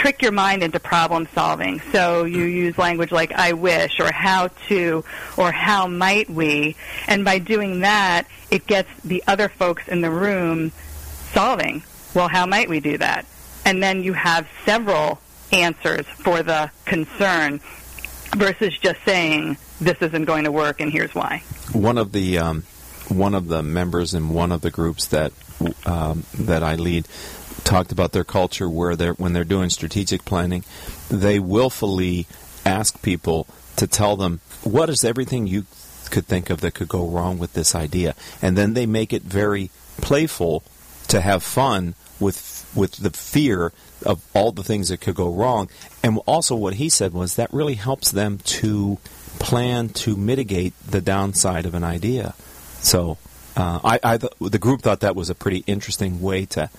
trick 0.01 0.23
your 0.23 0.33
mind 0.33 0.63
into 0.63 0.81
problem 0.81 1.29
solving. 1.35 1.79
So 1.93 2.25
you 2.25 2.45
use 2.45 2.79
language 2.79 3.13
like 3.13 3.33
I 3.33 3.53
wish 3.53 4.01
or 4.01 4.11
how 4.11 4.49
to 4.69 5.05
or 5.37 5.53
how 5.53 5.89
might 5.89 6.31
we. 6.31 6.75
And 7.07 7.23
by 7.23 7.39
doing 7.39 7.81
that, 7.81 8.27
it 8.51 8.67
gets 8.67 8.89
the 9.05 9.23
other 9.27 9.51
folks 9.51 9.87
in 9.89 10.01
the 10.01 10.11
room 10.11 10.73
solving. 11.33 11.83
Well, 12.15 12.29
how 12.29 12.47
might 12.47 12.71
we 12.71 12.81
do 12.81 12.97
that? 12.97 13.27
And 13.67 13.83
then 13.83 14.03
you 14.03 14.15
have 14.15 14.49
several 14.65 15.21
answers 15.53 16.07
for 16.07 16.43
the 16.43 16.71
concern 16.87 17.61
versus 18.35 18.79
just 18.79 19.03
saying 19.05 19.59
this 19.83 20.01
isn't 20.01 20.25
going 20.25 20.45
to 20.45 20.53
work 20.53 20.81
and 20.81 20.91
here's 20.91 21.15
why. 21.15 21.43
One 21.73 21.99
of 21.99 22.13
the 22.13 22.39
um, 22.39 22.63
one 23.09 23.35
of 23.35 23.49
the 23.49 23.63
members 23.63 24.15
in 24.15 24.31
one 24.31 24.51
of 24.51 24.63
the 24.63 24.71
groups 24.71 25.09
that 25.09 25.33
um, 25.85 26.25
that 26.39 26.63
I 26.63 26.77
lead 26.77 27.07
talked 27.65 27.93
about 27.93 28.13
their 28.13 28.25
culture 28.25 28.69
where 28.69 28.97
they're 28.97 29.15
when 29.15 29.33
they're 29.33 29.45
doing 29.45 29.71
strategic 29.71 30.25
planning, 30.25 30.65
they 31.09 31.39
willfully 31.39 32.27
ask 32.65 33.01
people 33.03 33.47
to 33.77 33.87
tell 33.87 34.17
them 34.17 34.41
what 34.63 34.91
is 34.91 35.05
everything 35.05 35.47
you 35.47 35.65
could 36.11 36.27
think 36.27 36.51
of 36.51 36.61
that 36.61 36.75
could 36.75 36.89
go 36.89 37.07
wrong 37.07 37.39
with 37.39 37.53
this 37.55 37.75
idea, 37.75 38.15
and 38.43 38.57
then 38.57 38.75
they 38.75 38.87
make 38.87 39.13
it 39.13 39.23
very 39.23 39.71
playful 39.99 40.63
to 41.09 41.21
have 41.21 41.43
fun 41.43 41.95
with 42.19 42.71
with 42.75 42.97
the 42.97 43.11
fear 43.11 43.73
of 44.07 44.25
all 44.35 44.53
the 44.53 44.63
things 44.63 44.89
that 44.89 45.01
could 45.01 45.15
go 45.15 45.33
wrong. 45.33 45.69
And 46.03 46.19
also, 46.27 46.55
what 46.55 46.75
he 46.75 46.89
said 46.89 47.13
was 47.13 47.37
that 47.37 47.53
really 47.53 47.75
helps 47.75 48.11
them 48.11 48.39
to 48.39 48.99
plan 49.39 49.89
to 49.89 50.17
mitigate 50.17 50.75
the 50.87 51.01
downside 51.01 51.67
of 51.67 51.75
an 51.75 51.85
idea. 51.85 52.35
So, 52.81 53.19
uh, 53.57 53.81
I, 53.83 54.01
I 54.03 54.17
the 54.17 54.59
group 54.59 54.83
thought 54.83 55.01
that 55.01 55.17
was 55.17 55.31
a 55.31 55.35
pretty 55.35 55.65
interesting 55.67 56.21
way 56.21 56.47
to 56.47 56.71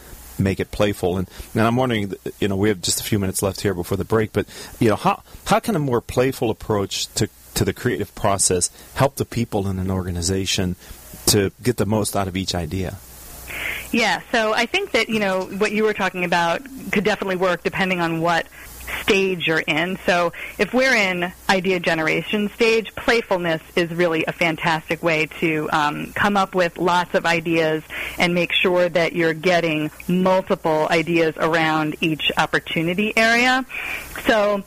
make 0.44 0.60
it 0.60 0.72
playful. 0.72 1.18
And, 1.18 1.30
and 1.54 1.64
I'm 1.64 1.76
wondering, 1.76 2.14
you 2.40 2.48
know, 2.48 2.56
we 2.56 2.70
have 2.70 2.82
just 2.82 3.00
a 3.00 3.04
few 3.04 3.20
minutes 3.20 3.42
left 3.42 3.62
here 3.62 3.74
before 3.74 3.98
the 3.98 4.06
break, 4.06 4.34
but 4.34 4.48
you 4.80 4.90
know, 4.90 4.96
how 4.96 5.24
how 5.46 5.60
can 5.60 5.76
a 5.76 5.80
more 5.80 6.02
playful 6.02 6.50
approach 6.50 7.08
to 7.16 7.30
to 7.56 7.66
the 7.66 7.74
creative 7.74 8.14
process 8.16 8.70
help 8.96 9.16
the 9.16 9.26
people 9.26 9.68
in 9.68 9.80
an 9.80 9.92
organization 9.92 10.76
to 11.28 11.52
get 11.62 11.78
the 11.78 11.86
most 11.86 12.16
out 12.16 12.28
of 12.28 12.36
each 12.36 12.56
idea? 12.56 12.98
Yeah, 13.92 14.22
so 14.32 14.54
I 14.54 14.66
think 14.66 14.92
that, 14.92 15.10
you 15.10 15.20
know, 15.20 15.46
what 15.46 15.74
you 15.74 15.84
were 15.84 15.94
talking 15.94 16.24
about 16.24 16.62
could 16.92 17.04
definitely 17.04 17.36
work 17.36 17.64
depending 17.64 18.00
on 18.00 18.22
what 18.22 18.48
stage 19.02 19.48
you're 19.48 19.60
in. 19.60 19.98
So 20.06 20.34
if 20.58 20.74
we're 20.74 20.96
in 20.96 21.32
idea 21.50 21.80
generation 21.80 22.50
stage, 22.50 22.94
playfulness 22.96 23.62
is 23.76 23.92
really 23.92 24.26
a 24.26 24.32
fantastic 24.32 25.02
way 25.02 25.28
to 25.40 25.70
um, 25.72 26.14
come 26.14 26.38
up 26.38 26.56
with 26.56 26.78
lots 26.78 27.16
of 27.16 27.26
ideas 27.26 27.84
and 28.18 28.34
make 28.34 28.52
sure 28.52 28.90
that 28.90 29.14
you're 29.14 29.34
getting 29.34 29.92
multiple 30.08 30.88
ideas 30.90 31.36
around 31.38 31.96
each 32.02 32.32
opportunity 32.38 33.16
area. 33.18 33.66
So 34.26 34.64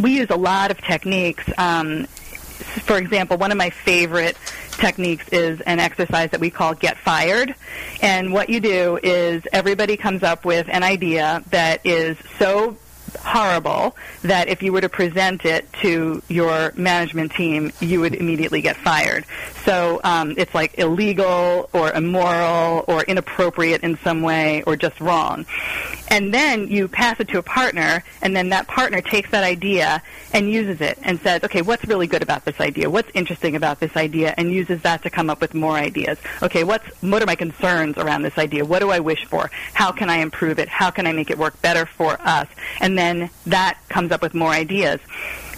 we 0.00 0.16
use 0.16 0.30
a 0.30 0.36
lot 0.36 0.70
of 0.70 0.78
techniques. 0.78 1.44
Um, 1.58 2.06
for 2.06 2.96
example, 2.96 3.36
one 3.36 3.50
of 3.50 3.58
my 3.58 3.70
favorite 3.70 4.36
techniques 4.72 5.28
is 5.28 5.60
an 5.62 5.78
exercise 5.78 6.30
that 6.30 6.40
we 6.40 6.50
call 6.50 6.74
Get 6.74 6.96
Fired. 6.98 7.54
And 8.00 8.32
what 8.32 8.48
you 8.48 8.60
do 8.60 8.98
is 9.02 9.42
everybody 9.52 9.96
comes 9.96 10.22
up 10.22 10.44
with 10.44 10.66
an 10.70 10.82
idea 10.82 11.42
that 11.50 11.84
is 11.84 12.16
so 12.38 12.76
horrible 13.16 13.96
that 14.22 14.48
if 14.48 14.62
you 14.62 14.72
were 14.72 14.80
to 14.80 14.88
present 14.88 15.44
it 15.44 15.72
to 15.82 16.22
your 16.28 16.72
management 16.76 17.32
team, 17.32 17.72
you 17.80 18.00
would 18.00 18.14
immediately 18.14 18.60
get 18.60 18.76
fired. 18.76 19.24
So 19.64 20.00
um, 20.04 20.34
it's 20.36 20.54
like 20.54 20.78
illegal 20.78 21.70
or 21.72 21.92
immoral 21.92 22.84
or 22.88 23.02
inappropriate 23.04 23.82
in 23.82 23.98
some 23.98 24.22
way 24.22 24.62
or 24.64 24.76
just 24.76 25.00
wrong. 25.00 25.46
And 26.08 26.34
then 26.34 26.68
you 26.68 26.88
pass 26.88 27.20
it 27.20 27.28
to 27.28 27.38
a 27.38 27.42
partner, 27.42 28.04
and 28.20 28.36
then 28.36 28.50
that 28.50 28.66
partner 28.66 29.00
takes 29.00 29.30
that 29.30 29.44
idea 29.44 30.02
and 30.34 30.50
uses 30.50 30.80
it 30.80 30.98
and 31.02 31.18
says, 31.20 31.42
okay, 31.44 31.62
what's 31.62 31.84
really 31.86 32.06
good 32.06 32.22
about 32.22 32.44
this 32.44 32.60
idea? 32.60 32.90
What's 32.90 33.10
interesting 33.14 33.56
about 33.56 33.80
this 33.80 33.96
idea? 33.96 34.34
And 34.36 34.52
uses 34.52 34.82
that 34.82 35.02
to 35.04 35.10
come 35.10 35.30
up 35.30 35.40
with 35.40 35.54
more 35.54 35.72
ideas. 35.72 36.18
Okay, 36.42 36.64
what's, 36.64 36.86
what 37.02 37.22
are 37.22 37.26
my 37.26 37.34
concerns 37.34 37.96
around 37.96 38.22
this 38.22 38.36
idea? 38.36 38.64
What 38.64 38.80
do 38.80 38.90
I 38.90 39.00
wish 39.00 39.24
for? 39.24 39.50
How 39.72 39.90
can 39.90 40.10
I 40.10 40.18
improve 40.18 40.58
it? 40.58 40.68
How 40.68 40.90
can 40.90 41.06
I 41.06 41.12
make 41.12 41.30
it 41.30 41.38
work 41.38 41.60
better 41.62 41.86
for 41.86 42.18
us? 42.20 42.48
And 42.80 42.98
then 42.98 43.01
that 43.46 43.78
comes 43.88 44.12
up 44.12 44.22
with 44.22 44.34
more 44.34 44.50
ideas. 44.50 45.00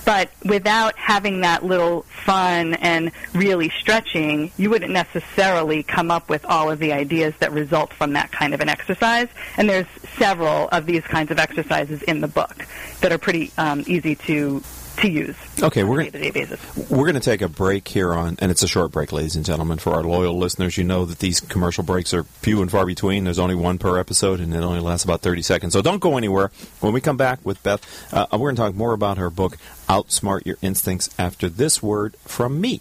But 0.04 0.30
without 0.44 0.96
having 0.98 1.40
that 1.40 1.64
little 1.64 2.02
fun 2.02 2.74
and 2.74 3.10
really 3.32 3.70
stretching, 3.70 4.52
you 4.58 4.68
wouldn't 4.68 4.92
necessarily 4.92 5.82
come 5.82 6.10
up 6.10 6.28
with 6.28 6.44
all 6.44 6.70
of 6.70 6.78
the 6.78 6.92
ideas 6.92 7.34
that 7.38 7.52
result 7.52 7.92
from 7.92 8.12
that 8.12 8.30
kind 8.30 8.52
of 8.52 8.60
an 8.60 8.68
exercise. 8.68 9.28
And 9.56 9.68
there's 9.68 9.86
several 10.18 10.68
of 10.68 10.84
these 10.86 11.02
kinds 11.04 11.30
of 11.30 11.38
exercises 11.38 12.02
in 12.02 12.20
the 12.20 12.28
book 12.28 12.66
that 13.00 13.12
are 13.12 13.18
pretty 13.18 13.50
um, 13.56 13.82
easy 13.86 14.14
to 14.14 14.62
to 14.98 15.08
use. 15.08 15.36
Okay, 15.62 15.84
we're 15.84 16.08
going 16.08 16.32
to 16.32 16.58
we're 16.90 17.04
going 17.04 17.14
to 17.14 17.20
take 17.20 17.42
a 17.42 17.48
break 17.48 17.86
here 17.88 18.14
on, 18.14 18.36
and 18.40 18.50
it's 18.50 18.62
a 18.62 18.68
short 18.68 18.92
break, 18.92 19.12
ladies 19.12 19.36
and 19.36 19.44
gentlemen. 19.44 19.78
For 19.78 19.94
our 19.94 20.02
loyal 20.02 20.36
listeners, 20.38 20.76
you 20.76 20.84
know 20.84 21.04
that 21.04 21.18
these 21.18 21.40
commercial 21.40 21.84
breaks 21.84 22.12
are 22.14 22.24
few 22.24 22.62
and 22.62 22.70
far 22.70 22.86
between. 22.86 23.24
There's 23.24 23.38
only 23.38 23.54
one 23.54 23.78
per 23.78 23.98
episode, 23.98 24.40
and 24.40 24.54
it 24.54 24.58
only 24.58 24.80
lasts 24.80 25.04
about 25.04 25.20
30 25.20 25.42
seconds. 25.42 25.72
So 25.72 25.82
don't 25.82 26.00
go 26.00 26.16
anywhere. 26.16 26.50
When 26.80 26.92
we 26.92 27.00
come 27.00 27.16
back 27.16 27.40
with 27.44 27.62
Beth, 27.62 27.84
uh, 28.12 28.26
we're 28.32 28.52
going 28.52 28.56
to 28.56 28.62
talk 28.62 28.74
more 28.74 28.92
about 28.92 29.18
her 29.18 29.30
book, 29.30 29.56
Outsmart 29.88 30.46
Your 30.46 30.56
Instincts, 30.62 31.10
after 31.18 31.48
this 31.48 31.82
word 31.82 32.16
from 32.24 32.60
me. 32.60 32.80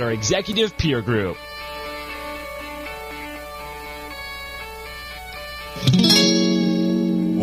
our 0.00 0.12
executive 0.12 0.76
peer 0.76 1.02
group. 1.02 1.36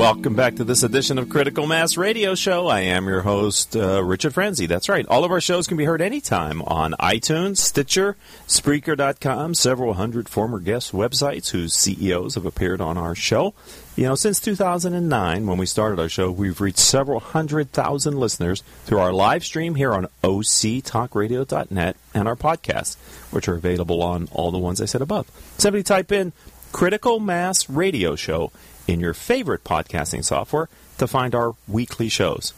Welcome 0.04 0.36
back 0.36 0.56
to 0.56 0.66
this 0.66 0.84
edition 0.84 1.18
of 1.18 1.30
Critical 1.30 1.66
Mass 1.66 1.96
Radio 1.96 2.36
Show. 2.36 2.68
I 2.68 2.82
am 2.82 3.08
your 3.08 3.22
host, 3.22 3.74
uh, 3.74 4.04
Richard 4.04 4.34
Franzi. 4.34 4.66
That's 4.66 4.90
right. 4.90 5.06
All 5.08 5.24
of 5.24 5.32
our 5.32 5.40
shows 5.40 5.66
can 5.66 5.78
be 5.78 5.86
heard 5.86 6.02
anytime 6.02 6.62
on 6.64 6.92
iTunes, 7.00 7.60
Stitcher, 7.60 8.18
Spreaker.com, 8.46 9.54
several 9.54 9.94
hundred 9.94 10.28
former 10.28 10.60
guest 10.60 10.92
websites 10.92 11.52
whose 11.52 11.74
CEOs 11.74 12.36
have 12.36 12.46
appeared 12.46 12.82
on 12.82 12.98
our 12.98 13.16
show. 13.16 13.54
You 13.96 14.04
know, 14.04 14.16
since 14.16 14.42
2009, 14.42 15.48
when 15.48 15.58
we 15.58 15.66
started 15.66 16.02
our 16.02 16.10
show, 16.10 16.30
we've 16.32 16.60
reached 16.60 16.80
several 16.80 17.22
hundred 17.22 17.72
thousand 17.72 18.20
listeners 18.20 18.62
through 18.84 19.00
our 19.00 19.14
live 19.14 19.46
stream 19.46 19.76
here 19.76 19.94
on 19.94 20.10
octalkradio.net 20.22 21.96
and 22.14 22.28
our 22.28 22.36
podcasts, 22.36 22.98
which 23.32 23.48
are 23.48 23.56
available 23.56 24.04
on 24.04 24.28
all 24.34 24.52
the 24.52 24.58
ones 24.58 24.82
I 24.82 24.86
said 24.86 25.02
above. 25.02 25.32
Simply 25.58 25.82
type 25.82 26.12
in 26.12 26.34
Critical 26.74 27.22
Mass 27.22 27.70
Radio 27.70 28.18
Show 28.18 28.52
in 28.88 29.00
your 29.00 29.14
favorite 29.14 29.64
podcasting 29.64 30.24
software 30.24 30.70
to 30.98 31.08
find 31.08 31.34
our 31.36 31.56
weekly 31.68 32.10
shows. 32.10 32.54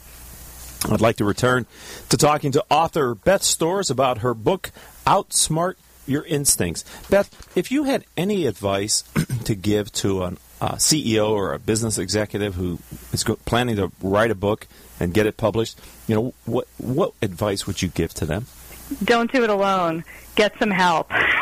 I'd 0.90 1.00
like 1.00 1.16
to 1.16 1.24
return 1.24 1.66
to 2.10 2.16
talking 2.16 2.52
to 2.52 2.64
author 2.70 3.14
Beth 3.14 3.42
Storrs 3.42 3.90
about 3.90 4.18
her 4.18 4.34
book, 4.34 4.70
Outsmart 5.06 5.74
Your 6.06 6.24
Instincts. 6.24 6.84
Beth, 7.08 7.56
if 7.56 7.72
you 7.72 7.84
had 7.84 8.04
any 8.16 8.46
advice 8.46 9.02
to 9.44 9.54
give 9.54 9.92
to 9.94 10.24
an 10.24 10.38
uh, 10.60 10.74
CEO 10.74 11.30
or 11.30 11.54
a 11.54 11.58
business 11.58 11.98
executive 11.98 12.54
who 12.54 12.78
is 13.12 13.24
go- 13.24 13.36
planning 13.44 13.76
to 13.76 13.90
write 14.02 14.30
a 14.30 14.34
book 14.34 14.66
and 15.00 15.12
get 15.12 15.26
it 15.26 15.36
published, 15.36 15.78
you 16.06 16.14
know, 16.14 16.34
what 16.44 16.68
what 16.78 17.12
advice 17.20 17.66
would 17.66 17.82
you 17.82 17.88
give 17.88 18.14
to 18.14 18.26
them? 18.26 18.46
Don't 19.02 19.32
do 19.32 19.42
it 19.42 19.50
alone. 19.50 20.04
Get 20.36 20.58
some 20.58 20.70
help. 20.70 21.10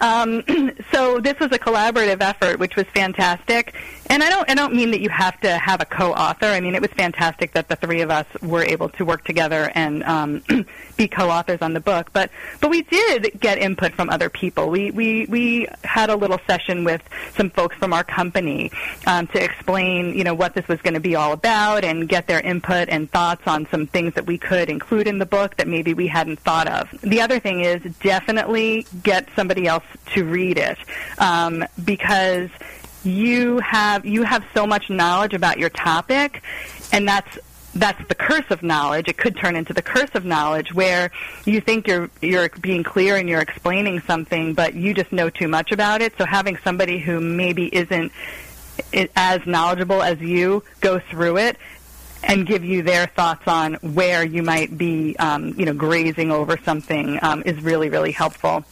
um, 0.00 0.42
so 0.92 1.20
this 1.20 1.38
was 1.38 1.52
a 1.52 1.58
collaborative 1.58 2.20
effort, 2.20 2.58
which 2.58 2.76
was 2.76 2.86
fantastic. 2.86 3.74
And 4.10 4.22
I 4.22 4.28
don't 4.28 4.48
I 4.50 4.54
don't 4.54 4.74
mean 4.74 4.90
that 4.90 5.00
you 5.00 5.08
have 5.08 5.40
to 5.40 5.56
have 5.58 5.80
a 5.80 5.84
co-author. 5.84 6.46
I 6.46 6.60
mean 6.60 6.74
it 6.74 6.82
was 6.82 6.90
fantastic 6.90 7.52
that 7.52 7.68
the 7.68 7.76
three 7.76 8.02
of 8.02 8.10
us 8.10 8.26
were 8.42 8.62
able 8.62 8.88
to 8.90 9.04
work 9.04 9.24
together 9.24 9.70
and 9.74 10.02
um, 10.04 10.42
be 10.96 11.08
co-authors 11.08 11.62
on 11.62 11.72
the 11.72 11.80
book. 11.80 12.10
But 12.12 12.30
but 12.60 12.70
we 12.70 12.82
did 12.82 13.40
get 13.40 13.58
input 13.58 13.92
from 13.92 14.10
other 14.10 14.28
people. 14.28 14.68
We 14.68 14.90
we 14.90 15.26
we 15.26 15.68
had 15.84 16.10
a 16.10 16.16
little 16.16 16.38
session 16.46 16.84
with 16.84 17.02
some 17.36 17.50
folks 17.50 17.76
from 17.76 17.92
our 17.92 18.04
company 18.04 18.70
um, 19.06 19.26
to 19.28 19.42
explain 19.42 20.14
you 20.14 20.24
know 20.24 20.34
what 20.34 20.54
this 20.54 20.68
was 20.68 20.80
going 20.82 20.94
to 20.94 21.00
be 21.00 21.14
all 21.14 21.32
about 21.32 21.84
and 21.84 22.08
get 22.08 22.26
their 22.26 22.40
input 22.40 22.88
and 22.90 23.10
thoughts 23.10 23.42
on 23.46 23.66
some 23.70 23.86
things 23.86 24.14
that 24.14 24.26
we 24.26 24.36
could 24.36 24.68
include 24.68 25.06
in 25.06 25.18
the 25.18 25.26
book 25.26 25.56
that 25.56 25.66
maybe 25.66 25.94
we 25.94 26.06
hadn't 26.06 26.40
thought 26.40 26.68
of. 26.68 26.90
The 27.00 27.22
other 27.22 27.38
thing 27.38 27.60
is 27.60 27.82
definitely 28.00 28.86
get 29.02 29.28
somebody 29.34 29.66
else 29.66 29.83
to 30.14 30.24
read 30.24 30.58
it 30.58 30.78
um, 31.18 31.64
because 31.84 32.50
you 33.04 33.58
have 33.58 34.04
you 34.06 34.22
have 34.22 34.44
so 34.54 34.66
much 34.66 34.88
knowledge 34.90 35.34
about 35.34 35.58
your 35.58 35.70
topic, 35.70 36.42
and 36.92 37.06
that's 37.06 37.38
that's 37.74 38.06
the 38.08 38.14
curse 38.14 38.50
of 38.50 38.62
knowledge. 38.62 39.08
It 39.08 39.16
could 39.16 39.36
turn 39.36 39.56
into 39.56 39.72
the 39.72 39.82
curse 39.82 40.10
of 40.14 40.24
knowledge 40.24 40.72
where 40.72 41.10
you 41.44 41.60
think 41.60 41.86
you're 41.86 42.08
you're 42.22 42.48
being 42.60 42.82
clear 42.82 43.16
and 43.16 43.28
you're 43.28 43.40
explaining 43.40 44.00
something, 44.00 44.54
but 44.54 44.74
you 44.74 44.94
just 44.94 45.12
know 45.12 45.28
too 45.28 45.48
much 45.48 45.72
about 45.72 46.00
it. 46.00 46.16
So 46.16 46.24
having 46.24 46.56
somebody 46.58 46.98
who 46.98 47.20
maybe 47.20 47.74
isn't 47.74 48.12
as 49.16 49.46
knowledgeable 49.46 50.02
as 50.02 50.20
you 50.20 50.64
go 50.80 50.98
through 50.98 51.38
it 51.38 51.58
and 52.22 52.46
give 52.46 52.64
you 52.64 52.82
their 52.82 53.06
thoughts 53.06 53.46
on 53.46 53.74
where 53.74 54.24
you 54.24 54.42
might 54.42 54.76
be, 54.78 55.14
um, 55.18 55.48
you 55.58 55.66
know, 55.66 55.74
grazing 55.74 56.30
over 56.30 56.56
something 56.64 57.18
um, 57.22 57.42
is 57.44 57.60
really 57.60 57.88
really 57.88 58.12
helpful. 58.12 58.64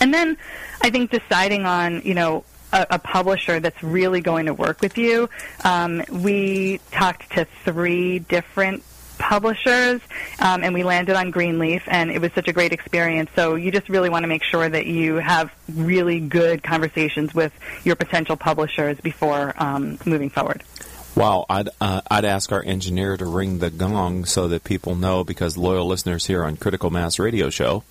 And 0.00 0.12
then 0.12 0.36
I 0.82 0.90
think 0.90 1.10
deciding 1.10 1.64
on, 1.64 2.02
you 2.02 2.14
know, 2.14 2.44
a, 2.72 2.86
a 2.90 2.98
publisher 2.98 3.60
that's 3.60 3.82
really 3.82 4.20
going 4.20 4.46
to 4.46 4.54
work 4.54 4.80
with 4.80 4.98
you. 4.98 5.28
Um, 5.64 6.02
we 6.10 6.80
talked 6.90 7.32
to 7.32 7.46
three 7.64 8.18
different 8.18 8.82
publishers, 9.18 10.00
um, 10.40 10.64
and 10.64 10.74
we 10.74 10.82
landed 10.82 11.14
on 11.14 11.30
Greenleaf, 11.30 11.82
and 11.86 12.10
it 12.10 12.20
was 12.20 12.32
such 12.32 12.48
a 12.48 12.52
great 12.52 12.72
experience. 12.72 13.30
So 13.36 13.54
you 13.54 13.70
just 13.70 13.88
really 13.88 14.08
want 14.08 14.24
to 14.24 14.26
make 14.26 14.42
sure 14.42 14.68
that 14.68 14.86
you 14.86 15.16
have 15.16 15.52
really 15.72 16.18
good 16.18 16.62
conversations 16.62 17.34
with 17.34 17.52
your 17.84 17.94
potential 17.94 18.36
publishers 18.36 19.00
before 19.00 19.54
um, 19.56 19.98
moving 20.04 20.30
forward. 20.30 20.64
Wow, 21.14 21.44
I'd 21.50 21.68
uh, 21.78 22.00
I'd 22.10 22.24
ask 22.24 22.50
our 22.52 22.62
engineer 22.64 23.18
to 23.18 23.26
ring 23.26 23.58
the 23.58 23.70
gong 23.70 24.24
so 24.24 24.48
that 24.48 24.64
people 24.64 24.94
know 24.94 25.24
because 25.24 25.58
loyal 25.58 25.86
listeners 25.86 26.24
here 26.26 26.42
on 26.42 26.56
Critical 26.56 26.88
Mass 26.88 27.18
Radio 27.18 27.50
Show 27.50 27.84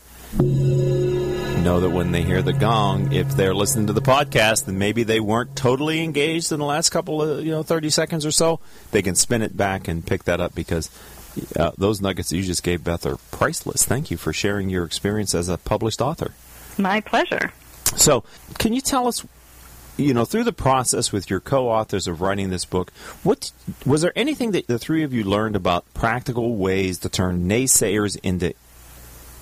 know 1.62 1.80
that 1.82 1.91
when 1.91 2.12
they 2.12 2.24
hear 2.24 2.41
the 2.41 2.53
gong, 2.53 3.13
if 3.13 3.36
they're 3.36 3.53
listening 3.53 3.88
to 3.88 3.94
the 3.94 4.01
podcast 4.01 4.65
then 4.65 4.80
maybe 4.80 5.03
they 5.03 5.20
weren't 5.20 5.56
totally 5.56 6.03
engaged 6.03 6.51
in 6.51 6.60
the 6.60 6.65
last 6.65 6.89
couple 6.89 7.22
of 7.22 7.46
you 7.46 7.51
know 7.51 7.62
thirty 7.62 7.89
seconds 7.89 8.25
or 8.25 8.32
so, 8.32 8.60
they 8.91 9.01
can 9.01 9.15
spin 9.15 9.41
it 9.41 9.56
back 9.56 9.88
and 9.88 10.06
pick 10.06 10.24
that 10.24 10.41
up 10.41 10.56
because 10.56 10.89
uh, 11.56 11.72
those 11.77 12.01
nuggets 12.01 12.30
that 12.30 12.38
you 12.38 12.44
just 12.44 12.63
gave, 12.63 12.84
Beth, 12.84 13.06
are 13.06 13.18
priceless. 13.32 13.86
Thank 13.86 14.12
you 14.12 14.18
for 14.18 14.34
sharing 14.34 14.70
your 14.70 14.84
experience 14.86 15.36
as 15.36 15.50
a 15.50 15.58
published 15.58 16.01
author. 16.01 16.34
My 16.77 17.00
pleasure. 17.00 17.53
So, 17.96 18.24
can 18.58 18.74
you 18.74 18.82
tell 18.82 19.08
us? 19.08 19.25
You 19.98 20.13
know, 20.15 20.25
through 20.25 20.46
the 20.46 20.53
process 20.53 21.12
with 21.12 21.30
your 21.30 21.41
co-authors 21.41 22.08
of 22.08 22.22
writing 22.22 22.50
this 22.50 22.65
book, 22.65 22.91
what 23.22 23.51
was 23.86 24.01
there 24.01 24.13
anything 24.15 24.51
that 24.51 24.65
the 24.65 24.80
three 24.80 25.03
of 25.03 25.13
you 25.13 25.24
learned 25.24 25.56
about 25.56 25.86
practical 25.94 26.56
ways 26.56 26.98
to 27.00 27.10
turn 27.10 27.48
naysayers 27.48 28.18
into 28.24 28.53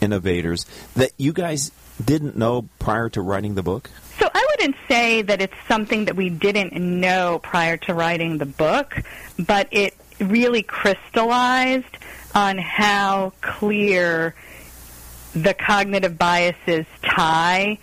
innovators 0.01 0.65
that 0.95 1.11
you 1.17 1.31
guys 1.31 1.71
didn't 2.03 2.37
know 2.37 2.67
prior 2.79 3.09
to 3.09 3.21
writing 3.21 3.55
the 3.55 3.63
book? 3.63 3.89
So 4.19 4.29
I 4.33 4.47
wouldn't 4.51 4.75
say 4.87 5.21
that 5.21 5.41
it's 5.41 5.53
something 5.67 6.05
that 6.05 6.15
we 6.15 6.29
didn't 6.29 6.73
know 6.73 7.39
prior 7.41 7.77
to 7.77 7.93
writing 7.93 8.37
the 8.37 8.45
book, 8.45 9.01
but 9.37 9.67
it 9.71 9.95
really 10.19 10.63
crystallized 10.63 11.97
on 12.35 12.57
how 12.57 13.33
clear 13.41 14.35
the 15.33 15.53
cognitive 15.53 16.17
biases 16.17 16.85
tie 17.03 17.77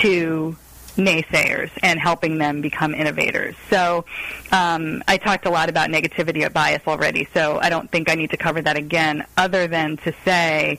to 0.00 0.56
naysayers 0.96 1.70
and 1.82 1.98
helping 1.98 2.38
them 2.38 2.60
become 2.60 2.94
innovators. 2.94 3.54
So 3.70 4.04
um, 4.50 5.02
I 5.08 5.16
talked 5.16 5.46
a 5.46 5.50
lot 5.50 5.68
about 5.68 5.90
negativity 5.90 6.50
bias 6.52 6.82
already, 6.86 7.28
so 7.32 7.58
I 7.60 7.70
don't 7.70 7.90
think 7.90 8.10
I 8.10 8.14
need 8.14 8.30
to 8.30 8.36
cover 8.36 8.60
that 8.62 8.76
again, 8.76 9.24
other 9.36 9.66
than 9.66 9.96
to 9.98 10.12
say 10.24 10.78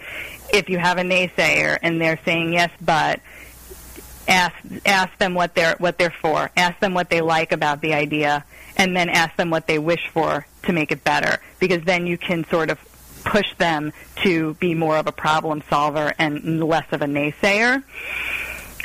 if 0.53 0.69
you 0.69 0.77
have 0.77 0.97
a 0.97 1.01
naysayer 1.01 1.77
and 1.81 1.99
they're 1.99 2.19
saying 2.23 2.53
yes, 2.53 2.71
but 2.79 3.19
ask 4.27 4.55
ask 4.85 5.17
them 5.17 5.33
what 5.33 5.55
they're 5.55 5.75
what 5.79 5.97
they're 5.97 6.13
for. 6.21 6.49
Ask 6.55 6.79
them 6.79 6.93
what 6.93 7.09
they 7.09 7.21
like 7.21 7.51
about 7.51 7.81
the 7.81 7.93
idea, 7.93 8.45
and 8.77 8.95
then 8.95 9.09
ask 9.09 9.35
them 9.35 9.49
what 9.49 9.67
they 9.67 9.79
wish 9.79 10.07
for 10.09 10.45
to 10.63 10.73
make 10.73 10.91
it 10.91 11.03
better. 11.03 11.41
Because 11.59 11.83
then 11.83 12.07
you 12.07 12.17
can 12.17 12.45
sort 12.45 12.69
of 12.69 12.79
push 13.25 13.53
them 13.57 13.91
to 14.17 14.53
be 14.55 14.75
more 14.75 14.97
of 14.97 15.07
a 15.07 15.11
problem 15.11 15.63
solver 15.69 16.13
and 16.19 16.63
less 16.63 16.85
of 16.91 17.01
a 17.01 17.05
naysayer. 17.05 17.83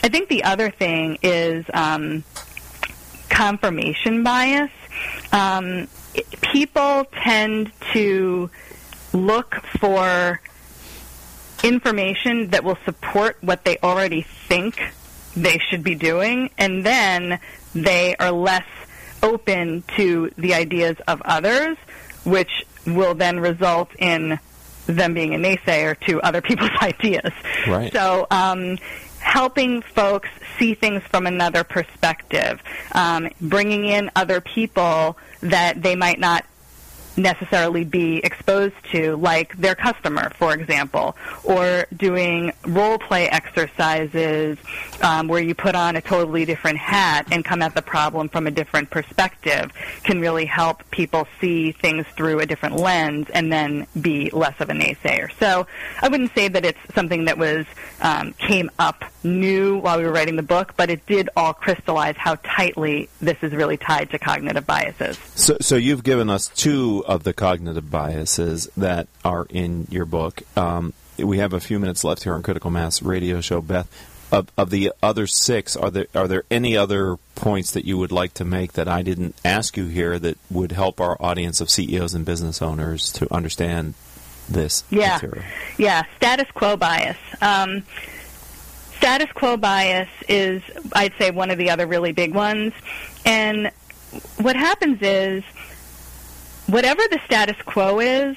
I 0.02 0.08
think 0.08 0.28
the 0.28 0.44
other 0.44 0.70
thing 0.70 1.18
is 1.22 1.66
um, 1.74 2.24
confirmation 3.28 4.22
bias. 4.22 4.70
Um, 5.32 5.88
people 6.40 7.04
tend 7.22 7.72
to 7.92 8.48
look 9.12 9.56
for 9.80 10.40
information 11.62 12.50
that 12.50 12.64
will 12.64 12.78
support 12.84 13.36
what 13.40 13.64
they 13.64 13.78
already 13.78 14.22
think 14.22 14.80
they 15.36 15.58
should 15.58 15.82
be 15.82 15.94
doing, 15.94 16.50
and 16.58 16.84
then 16.84 17.40
they 17.74 18.16
are 18.16 18.32
less 18.32 18.66
open 19.22 19.82
to 19.96 20.30
the 20.36 20.54
ideas 20.54 20.96
of 21.06 21.20
others, 21.22 21.76
which 22.24 22.64
will 22.86 23.14
then 23.14 23.40
result 23.40 23.90
in 23.98 24.38
them 24.86 25.14
being 25.14 25.34
a 25.34 25.38
naysayer 25.38 25.98
to 26.00 26.20
other 26.22 26.40
people's 26.48 26.70
ideas. 26.80 27.32
Right. 27.66 27.92
So, 27.92 28.26
um, 28.30 28.78
helping 29.20 29.82
folks 29.82 30.28
see 30.58 30.74
things 30.74 31.02
from 31.02 31.26
another 31.26 31.64
perspective, 31.64 32.62
um, 32.92 33.28
bringing 33.40 33.84
in 33.84 34.10
other 34.16 34.40
people 34.40 35.18
that 35.40 35.82
they 35.82 35.96
might 35.96 36.18
not 36.18 36.44
necessarily 37.18 37.84
be 37.84 38.18
exposed 38.18 38.74
to, 38.92 39.16
like 39.16 39.56
their 39.56 39.74
customer, 39.74 40.30
for 40.30 40.54
example, 40.54 41.16
or 41.44 41.86
doing 41.94 42.52
role 42.66 42.98
play 42.98 43.28
exercises 43.28 44.56
um, 45.02 45.28
where 45.28 45.42
you 45.42 45.54
put 45.54 45.74
on 45.74 45.96
a 45.96 46.00
totally 46.00 46.44
different 46.44 46.78
hat 46.78 47.26
and 47.30 47.44
come 47.44 47.60
at 47.60 47.74
the 47.74 47.82
problem 47.82 48.28
from 48.28 48.46
a 48.46 48.50
different 48.50 48.90
perspective 48.90 49.72
can 50.04 50.20
really 50.20 50.44
help 50.44 50.88
people 50.90 51.26
see 51.40 51.72
things 51.72 52.06
through 52.16 52.40
a 52.40 52.46
different 52.46 52.76
lens 52.76 53.26
and 53.34 53.52
then 53.52 53.86
be 54.00 54.30
less 54.30 54.58
of 54.60 54.70
a 54.70 54.72
naysayer. 54.72 55.30
So 55.38 55.66
I 56.00 56.08
wouldn't 56.08 56.34
say 56.34 56.48
that 56.48 56.64
it's 56.64 56.78
something 56.94 57.26
that 57.26 57.36
was 57.36 57.66
um, 58.00 58.32
came 58.34 58.70
up 58.78 59.04
new 59.24 59.78
while 59.78 59.98
we 59.98 60.04
were 60.04 60.12
writing 60.12 60.36
the 60.36 60.42
book, 60.42 60.74
but 60.76 60.90
it 60.90 61.04
did 61.06 61.28
all 61.36 61.52
crystallize 61.52 62.16
how 62.16 62.36
tightly 62.36 63.08
this 63.20 63.36
is 63.42 63.52
really 63.52 63.76
tied 63.76 64.10
to 64.10 64.18
cognitive 64.18 64.66
biases. 64.66 65.18
So, 65.34 65.56
so 65.60 65.76
you've 65.76 66.04
given 66.04 66.30
us 66.30 66.48
two 66.48 67.04
of 67.08 67.24
the 67.24 67.32
cognitive 67.32 67.90
biases 67.90 68.68
that 68.76 69.08
are 69.24 69.46
in 69.50 69.88
your 69.90 70.04
book. 70.04 70.42
Um, 70.56 70.92
we 71.16 71.38
have 71.38 71.52
a 71.52 71.58
few 71.58 71.80
minutes 71.80 72.04
left 72.04 72.22
here 72.22 72.34
on 72.34 72.42
Critical 72.42 72.70
Mass 72.70 73.02
Radio 73.02 73.40
Show. 73.40 73.60
Beth, 73.62 73.88
of, 74.30 74.52
of 74.58 74.68
the 74.70 74.92
other 75.02 75.26
six, 75.26 75.74
are 75.74 75.90
there 75.90 76.06
are 76.14 76.28
there 76.28 76.44
any 76.50 76.76
other 76.76 77.16
points 77.34 77.70
that 77.72 77.86
you 77.86 77.96
would 77.96 78.12
like 78.12 78.34
to 78.34 78.44
make 78.44 78.74
that 78.74 78.86
I 78.86 79.02
didn't 79.02 79.34
ask 79.42 79.76
you 79.76 79.86
here 79.86 80.18
that 80.18 80.36
would 80.50 80.72
help 80.72 81.00
our 81.00 81.16
audience 81.20 81.62
of 81.62 81.70
CEOs 81.70 82.14
and 82.14 82.26
business 82.26 82.60
owners 82.60 83.10
to 83.12 83.32
understand 83.34 83.94
this 84.48 84.84
yeah. 84.90 85.14
material? 85.14 85.44
Yeah, 85.78 86.02
status 86.16 86.50
quo 86.52 86.76
bias. 86.76 87.16
Um, 87.40 87.84
status 88.98 89.32
quo 89.32 89.56
bias 89.56 90.10
is, 90.28 90.62
I'd 90.92 91.14
say, 91.18 91.30
one 91.30 91.50
of 91.50 91.56
the 91.56 91.70
other 91.70 91.86
really 91.86 92.12
big 92.12 92.34
ones. 92.34 92.74
And 93.24 93.72
what 94.36 94.56
happens 94.56 94.98
is 95.00 95.42
whatever 96.68 97.02
the 97.10 97.18
status 97.24 97.56
quo 97.64 97.98
is 97.98 98.36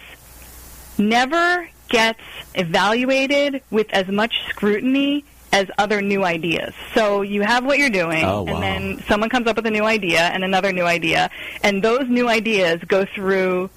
never 0.98 1.70
gets 1.90 2.22
evaluated 2.56 3.62
with 3.70 3.88
as 3.92 4.08
much 4.08 4.42
scrutiny 4.50 5.26
as 5.54 5.70
other 5.78 6.02
new 6.02 6.24
ideas. 6.24 6.74
So 6.94 7.22
you 7.22 7.42
have 7.42 7.66
what 7.66 7.78
you're 7.78 7.90
doing, 7.90 8.24
oh, 8.24 8.44
wow. 8.44 8.54
and 8.54 8.64
then 8.64 9.04
someone 9.08 9.30
comes 9.30 9.48
up 9.48 9.58
with 9.58 9.66
a 9.66 9.72
new 9.72 9.84
idea 9.84 10.22
and 10.22 10.44
another 10.44 10.72
new 10.72 10.86
idea, 10.86 11.30
and 11.62 11.84
those 11.84 12.08
new 12.08 12.30
ideas 12.30 12.82
go 12.88 13.06
through 13.06 13.70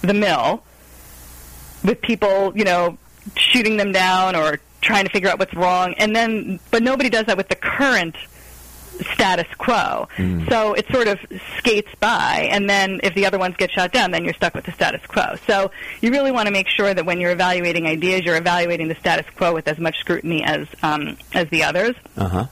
the 0.00 0.14
mill 0.14 0.62
with 1.84 2.00
people, 2.00 2.56
you 2.56 2.64
know, 2.64 2.96
shooting 3.36 3.76
them 3.76 3.92
down 3.92 4.34
or 4.34 4.58
trying 4.80 5.04
to 5.04 5.10
figure 5.10 5.28
out 5.28 5.38
what's 5.38 5.54
wrong, 5.54 5.94
and 5.98 6.16
then, 6.16 6.58
but 6.70 6.82
nobody 6.82 7.10
does 7.10 7.26
that 7.26 7.36
with 7.36 7.48
the 7.48 7.56
current 7.56 8.16
status 9.12 9.46
quo. 9.56 10.08
Mm. 10.16 10.48
So 10.48 10.74
it 10.74 10.86
sort 10.90 11.08
of 11.08 11.18
skates 11.58 11.94
by, 12.00 12.48
and 12.50 12.68
then 12.68 13.00
if 13.02 13.14
the 13.14 13.26
other 13.26 13.38
ones 13.38 13.56
get 13.56 13.70
shot 13.70 13.92
down, 13.92 14.10
then 14.10 14.24
you're 14.24 14.34
stuck 14.34 14.54
with 14.54 14.64
the 14.64 14.72
status 14.72 15.04
quo. 15.06 15.36
So 15.46 15.70
you 16.00 16.10
really 16.10 16.32
want 16.32 16.46
to 16.46 16.52
make 16.52 16.68
sure 16.68 16.92
that 16.92 17.04
when 17.04 17.20
you're 17.20 17.32
evaluating 17.32 17.86
ideas, 17.86 18.24
you're 18.24 18.36
evaluating 18.36 18.88
the 18.88 18.96
status 18.96 19.26
quo 19.36 19.54
with 19.54 19.68
as 19.68 19.78
much 19.78 19.98
scrutiny 19.98 20.44
as 20.44 20.66
um, 20.82 21.16
as 21.34 21.48
the 21.48 21.64
others. 21.64 21.94
Uh-huh. 22.16 22.46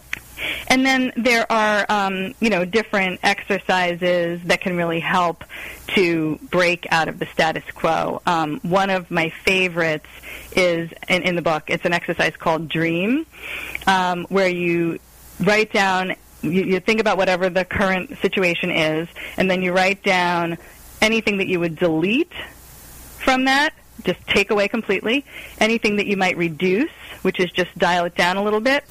And 0.68 0.84
then 0.84 1.12
there 1.16 1.50
are, 1.50 1.86
um, 1.88 2.34
you 2.40 2.50
know, 2.50 2.64
different 2.64 3.20
exercises 3.22 4.40
that 4.44 4.60
can 4.60 4.76
really 4.76 5.00
help 5.00 5.44
to 5.88 6.38
break 6.50 6.86
out 6.90 7.08
of 7.08 7.18
the 7.18 7.26
status 7.26 7.64
quo. 7.74 8.20
Um, 8.26 8.60
one 8.62 8.90
of 8.90 9.10
my 9.10 9.30
favorites 9.44 10.08
is 10.54 10.90
in, 11.08 11.22
in, 11.22 11.36
the 11.36 11.42
book. 11.42 11.64
It's 11.68 11.84
an 11.84 11.92
exercise 11.92 12.36
called 12.36 12.68
Dream, 12.68 13.26
um, 13.86 14.26
where 14.28 14.48
you 14.48 14.98
write 15.40 15.72
down 15.72 16.16
you, 16.52 16.64
you 16.64 16.80
think 16.80 17.00
about 17.00 17.16
whatever 17.16 17.48
the 17.50 17.64
current 17.64 18.18
situation 18.18 18.70
is, 18.70 19.08
and 19.36 19.50
then 19.50 19.62
you 19.62 19.72
write 19.72 20.02
down 20.02 20.58
anything 21.02 21.38
that 21.38 21.46
you 21.46 21.60
would 21.60 21.76
delete 21.76 22.32
from 23.18 23.44
that, 23.46 23.74
just 24.04 24.20
take 24.26 24.50
away 24.50 24.68
completely. 24.68 25.24
Anything 25.58 25.96
that 25.96 26.06
you 26.06 26.16
might 26.16 26.36
reduce, 26.36 26.90
which 27.22 27.40
is 27.40 27.50
just 27.50 27.76
dial 27.78 28.04
it 28.04 28.14
down 28.14 28.36
a 28.36 28.42
little 28.44 28.60
bit. 28.60 28.84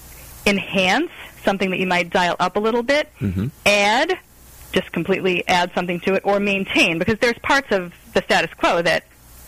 enhance 0.45 1.09
something 1.43 1.71
that 1.71 1.79
you 1.79 1.87
might 1.87 2.09
dial 2.09 2.35
up 2.39 2.55
a 2.55 2.59
little 2.59 2.83
bit, 2.83 3.09
Mm-hmm. 3.19 3.47
add, 3.65 4.17
just 4.73 4.91
completely 4.91 5.47
add 5.47 5.71
something 5.73 5.99
to 6.01 6.13
it, 6.15 6.21
or 6.25 6.39
maintain, 6.39 6.99
because 6.99 7.17
there's 7.19 7.37
parts 7.39 7.67
of 7.71 7.93
the 8.13 8.21
status 8.23 8.51
quo 8.55 8.81
that 8.81 9.03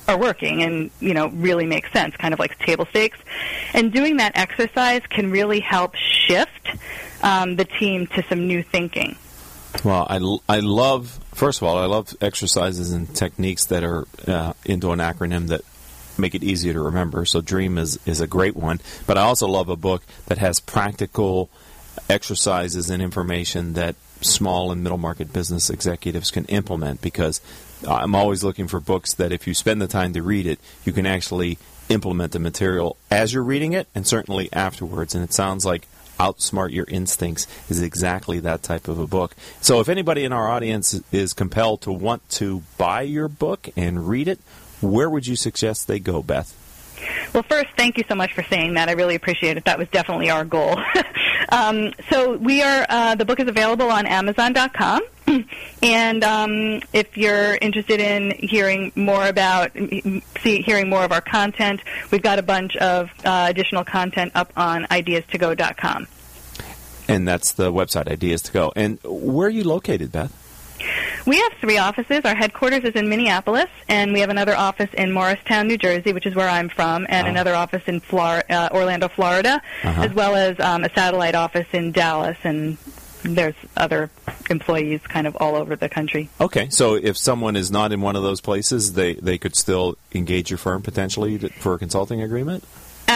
are 0.08 0.18
working 0.18 0.64
and 0.64 0.90
you 1.02 1.14
know 1.14 1.28
really 1.30 1.66
make 1.66 1.86
sense, 1.88 2.16
kind 2.16 2.34
of 2.34 2.40
like 2.40 2.58
table 2.60 2.86
stakes. 2.92 3.18
And 3.74 3.92
doing 3.92 4.18
that 4.18 4.32
exercise 4.38 5.02
can 5.10 5.30
really 5.32 5.60
help 5.60 5.96
shift 5.96 6.70
um, 7.22 7.56
the 7.56 7.66
team 7.66 8.08
to 8.08 8.24
some 8.24 8.48
new 8.48 8.64
thinking. 8.64 9.16
Well, 9.84 10.08
I, 10.10 10.56
I 10.56 10.60
love, 10.60 11.20
first 11.34 11.62
of 11.62 11.68
all, 11.68 11.78
I 11.78 11.86
love 11.86 12.16
exercises 12.22 12.92
and 12.92 13.14
techniques 13.16 13.66
that 13.66 13.84
are 13.84 14.08
uh, 14.28 14.54
into 14.66 14.92
an 14.92 15.00
acronym 15.00 15.48
that 15.48 15.62
make 16.18 16.36
it 16.36 16.44
easier 16.44 16.74
to 16.74 16.82
remember. 16.82 17.26
So 17.26 17.42
DREAM 17.42 17.78
is, 17.78 18.00
is 18.06 18.22
a 18.22 18.28
great 18.28 18.56
one. 18.56 18.80
But 19.06 19.18
I 19.18 19.22
also 19.22 19.48
love 19.48 19.70
a 19.70 19.76
book 19.76 20.04
that 20.28 20.38
has 20.40 20.60
practical 20.60 21.50
exercises 22.10 22.90
and 22.90 23.02
information 23.02 23.74
that 23.74 23.96
small 24.22 24.72
and 24.72 24.82
middle 24.82 24.98
market 24.98 25.32
business 25.32 25.70
executives 25.70 26.32
can 26.32 26.46
implement 26.46 27.02
because 27.02 27.40
I'm 27.88 28.16
always 28.16 28.44
looking 28.44 28.68
for 28.68 28.80
books 28.80 29.14
that 29.16 29.32
if 29.32 29.46
you 29.48 29.54
spend 29.54 29.82
the 29.82 29.88
time 29.88 30.14
to 30.14 30.24
read 30.24 30.48
it, 30.48 30.60
you 30.84 30.92
can 30.92 31.06
actually 31.06 31.60
implement 31.90 32.32
the 32.32 32.40
material 32.40 32.98
as 33.12 33.34
you're 33.34 33.44
reading 33.44 33.74
it 33.74 33.88
and 33.94 34.08
certainly 34.08 34.50
afterwards. 34.52 35.14
And 35.14 35.24
it 35.24 35.34
sounds 35.34 35.66
like 35.66 35.88
Outsmart 36.20 36.72
Your 36.72 36.86
Instincts 36.88 37.48
is 37.70 37.82
exactly 37.82 38.40
that 38.40 38.64
type 38.64 38.88
of 38.88 39.00
a 39.00 39.08
book. 39.08 39.36
So 39.62 39.80
if 39.80 39.90
anybody 39.90 40.24
in 40.24 40.34
our 40.34 40.48
audience 40.48 41.00
is 41.12 41.34
compelled 41.34 41.82
to 41.82 41.92
want 41.92 42.28
to 42.32 42.64
buy 42.78 43.02
your 43.02 43.28
book 43.28 43.70
and 43.76 44.08
read 44.08 44.28
it, 44.28 44.40
where 44.82 45.10
would 45.10 45.28
you 45.28 45.36
suggest 45.36 45.88
they 45.88 46.00
go, 46.00 46.22
Beth? 46.22 46.56
Well, 47.34 47.44
first, 47.44 47.70
thank 47.78 47.98
you 47.98 48.04
so 48.08 48.16
much 48.16 48.34
for 48.34 48.44
saying 48.44 48.74
that. 48.76 48.90
I 48.90 48.94
really 48.94 49.16
appreciate 49.16 49.58
it. 49.58 49.66
That 49.66 49.78
was 49.78 49.88
definitely 49.90 50.30
our 50.30 50.46
goal. 50.46 50.80
um, 51.50 51.94
so 52.10 52.38
we 52.38 52.62
are. 52.62 52.86
Uh, 52.90 53.16
the 53.16 53.26
book 53.26 53.40
is 53.40 53.48
available 53.48 53.90
on 53.90 54.06
Amazon.com, 54.06 55.02
and 55.84 56.24
um, 56.24 56.82
if 56.94 57.18
you're 57.18 57.56
interested 57.62 58.00
in 58.00 58.32
hearing 58.32 58.92
more 58.96 59.28
about, 59.28 59.72
see, 59.74 60.62
hearing 60.62 60.90
more 60.90 61.04
of 61.04 61.12
our 61.12 61.22
content, 61.22 61.82
we've 62.12 62.24
got 62.24 62.40
a 62.40 62.44
bunch 62.44 62.76
of 62.78 63.10
uh, 63.24 63.48
additional 63.50 63.86
content 63.86 64.32
up 64.36 64.52
on 64.56 64.84
IdeasToGo.com. 64.86 66.08
And 67.08 67.28
that's 67.28 67.54
the 67.54 67.72
website, 67.72 68.10
Ideas 68.10 68.42
to 68.44 68.52
Go. 68.52 68.74
And 68.76 69.00
where 69.04 69.48
are 69.48 69.52
you 69.52 69.64
located, 69.64 70.12
Beth? 70.12 70.34
We 71.26 71.38
have 71.40 71.54
three 71.60 71.78
offices. 71.78 72.22
Our 72.24 72.36
headquarters 72.36 72.84
is 72.84 72.94
in 72.96 73.10
Minneapolis, 73.10 73.70
and 73.90 74.14
we 74.14 74.20
have 74.22 74.30
another 74.30 74.56
office 74.56 74.90
in 74.94 75.12
Morristown, 75.12 75.68
New 75.68 75.78
Jersey, 75.78 76.14
which 76.14 76.26
is 76.26 76.36
where 76.36 76.48
I'm 76.50 76.70
from, 76.70 77.06
and 77.10 77.28
Oh. 77.28 77.30
another 77.32 77.54
office 77.56 77.84
in 77.88 78.00
Flor- 78.00 78.44
uh, 78.50 78.70
Orlando, 78.72 79.08
Florida, 79.10 79.62
Uh-huh. 79.84 80.04
as 80.04 80.14
well 80.14 80.36
as 80.36 80.60
um, 80.60 80.84
a 80.84 80.90
satellite 80.94 81.36
office 81.36 81.68
in 81.74 81.92
Dallas, 81.92 82.38
and 82.44 82.78
there's 83.24 83.56
other 83.76 84.10
employees 84.50 85.02
kind 85.08 85.28
of 85.28 85.36
all 85.38 85.56
over 85.56 85.76
the 85.76 85.90
country. 85.90 86.30
Okay, 86.40 86.70
so 86.70 86.94
if 86.96 87.18
someone 87.18 87.56
is 87.56 87.70
not 87.72 87.92
in 87.92 88.00
one 88.00 88.16
of 88.16 88.24
those 88.24 88.40
places, 88.40 88.94
they, 88.94 89.16
they 89.16 89.38
could 89.38 89.56
still 89.56 89.98
engage 90.14 90.50
your 90.52 90.58
firm 90.60 90.82
potentially 90.82 91.38
to, 91.40 91.50
for 91.50 91.74
a 91.74 91.80
consulting 91.80 92.22
agreement? 92.22 92.64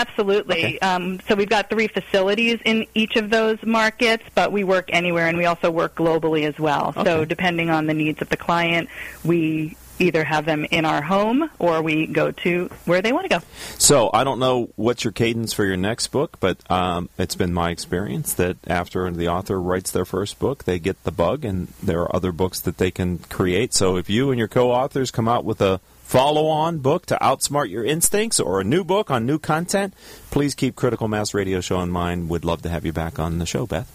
Absolutely. 0.01 0.55
Okay. 0.55 0.79
Um, 0.79 1.19
so 1.27 1.35
we've 1.35 1.49
got 1.49 1.69
three 1.69 1.87
facilities 1.87 2.59
in 2.65 2.87
each 2.95 3.15
of 3.15 3.29
those 3.29 3.57
markets, 3.63 4.23
but 4.33 4.51
we 4.51 4.63
work 4.63 4.89
anywhere, 4.91 5.27
and 5.27 5.37
we 5.37 5.45
also 5.45 5.69
work 5.69 5.95
globally 5.95 6.47
as 6.47 6.57
well. 6.59 6.93
So 6.93 7.23
depending 7.25 7.69
on 7.69 7.85
the 7.85 7.93
needs 7.93 8.21
of 8.21 8.29
the 8.29 8.37
client, 8.37 8.89
we 9.23 9.77
either 9.99 10.23
have 10.23 10.45
them 10.45 10.65
in 10.71 10.83
our 10.83 11.01
home 11.01 11.49
or 11.59 11.81
we 11.81 12.07
go 12.07 12.31
to 12.31 12.69
where 12.85 13.01
they 13.01 13.11
want 13.11 13.23
to 13.25 13.29
go. 13.29 13.45
So 13.77 14.09
I 14.11 14.23
don't 14.23 14.39
know 14.39 14.69
what's 14.75 15.03
your 15.03 15.13
cadence 15.13 15.53
for 15.53 15.63
your 15.63 15.77
next 15.77 16.07
book, 16.07 16.37
but 16.39 16.57
um, 16.71 17.09
it's 17.19 17.35
been 17.35 17.53
my 17.53 17.69
experience 17.69 18.33
that 18.33 18.57
after 18.67 19.11
the 19.11 19.27
author 19.27 19.61
writes 19.61 19.91
their 19.91 20.05
first 20.05 20.39
book, 20.39 20.63
they 20.63 20.79
get 20.79 21.03
the 21.03 21.11
bug, 21.11 21.45
and 21.45 21.67
there 21.83 22.01
are 22.01 22.15
other 22.15 22.31
books 22.31 22.59
that 22.61 22.77
they 22.77 22.89
can 22.89 23.19
create. 23.19 23.73
So 23.75 23.97
if 23.97 24.09
you 24.09 24.31
and 24.31 24.39
your 24.39 24.47
co-authors 24.47 25.11
come 25.11 25.27
out 25.27 25.45
with 25.45 25.61
a 25.61 25.79
follow-on 26.11 26.79
book 26.79 27.05
to 27.05 27.17
outsmart 27.21 27.69
your 27.69 27.85
instincts 27.85 28.37
or 28.37 28.59
a 28.59 28.65
new 28.65 28.83
book 28.83 29.09
on 29.09 29.25
new 29.25 29.39
content, 29.39 29.93
please 30.29 30.53
keep 30.53 30.75
Critical 30.75 31.07
Mass 31.07 31.33
Radio 31.33 31.61
Show 31.61 31.79
in 31.79 31.89
mind. 31.89 32.27
We'd 32.29 32.43
love 32.43 32.61
to 32.63 32.69
have 32.69 32.85
you 32.85 32.91
back 32.91 33.17
on 33.17 33.37
the 33.39 33.45
show, 33.45 33.65
Beth. 33.65 33.87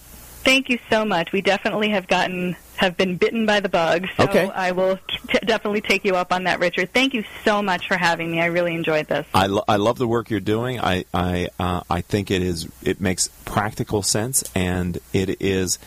Thank 0.43 0.71
you 0.71 0.79
so 0.89 1.05
much. 1.05 1.31
We 1.33 1.43
definitely 1.43 1.91
have 1.91 2.07
gotten 2.09 2.57
have 2.77 2.97
been 2.97 3.17
bitten 3.17 3.45
by 3.45 3.61
the 3.61 3.69
bug. 3.69 4.07
So 4.17 4.25
Okay. 4.25 4.49
I 4.49 4.71
will 4.73 4.97
t- 4.97 5.39
definitely 5.45 5.81
take 5.83 6.05
you 6.07 6.15
up 6.17 6.33
on 6.33 6.45
that, 6.45 6.59
Richard. 6.61 6.91
Thank 6.93 7.13
you 7.15 7.25
so 7.45 7.61
much 7.63 7.87
for 7.89 7.97
having 7.99 8.31
me. 8.31 8.41
I 8.41 8.47
really 8.47 8.75
enjoyed 8.75 9.09
this. 9.09 9.27
I, 9.35 9.47
lo- 9.47 9.65
I 9.69 9.77
love 9.77 9.99
the 9.99 10.07
work 10.09 10.31
you're 10.31 10.41
doing. 10.41 10.81
I 10.81 11.05
I 11.13 11.49
uh, 11.59 11.83
I 11.91 12.01
think 12.01 12.31
it 12.31 12.41
is 12.43 12.67
it 12.83 12.99
makes 12.99 13.29
practical 13.45 14.03
sense, 14.03 14.43
and 14.55 14.99
it 15.13 15.43
is 15.43 15.79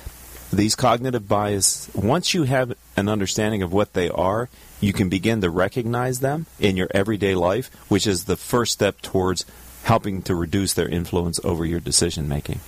these 0.54 0.76
cognitive 0.76 1.28
bias. 1.28 1.90
Once 1.96 2.34
you 2.36 2.44
have 2.44 2.74
an 2.98 3.08
understanding 3.10 3.62
of 3.64 3.72
what 3.74 3.94
they 3.94 4.10
are, 4.10 4.50
you 4.80 4.94
can 4.94 5.10
begin 5.10 5.42
to 5.42 5.50
recognize 5.50 6.20
them 6.20 6.46
in 6.60 6.78
your 6.78 6.88
everyday 6.92 7.36
life, 7.36 7.70
which 7.90 8.08
is 8.08 8.26
the 8.26 8.38
first 8.38 8.72
step 8.72 9.02
towards 9.02 9.46
helping 9.84 10.22
to 10.24 10.36
reduce 10.36 10.74
their 10.74 10.88
influence 10.88 11.40
over 11.44 11.66
your 11.66 11.80
decision 11.80 12.28
making. 12.28 12.60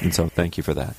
And 0.00 0.14
so, 0.14 0.28
thank 0.28 0.56
you 0.56 0.62
for 0.62 0.74
that. 0.74 0.94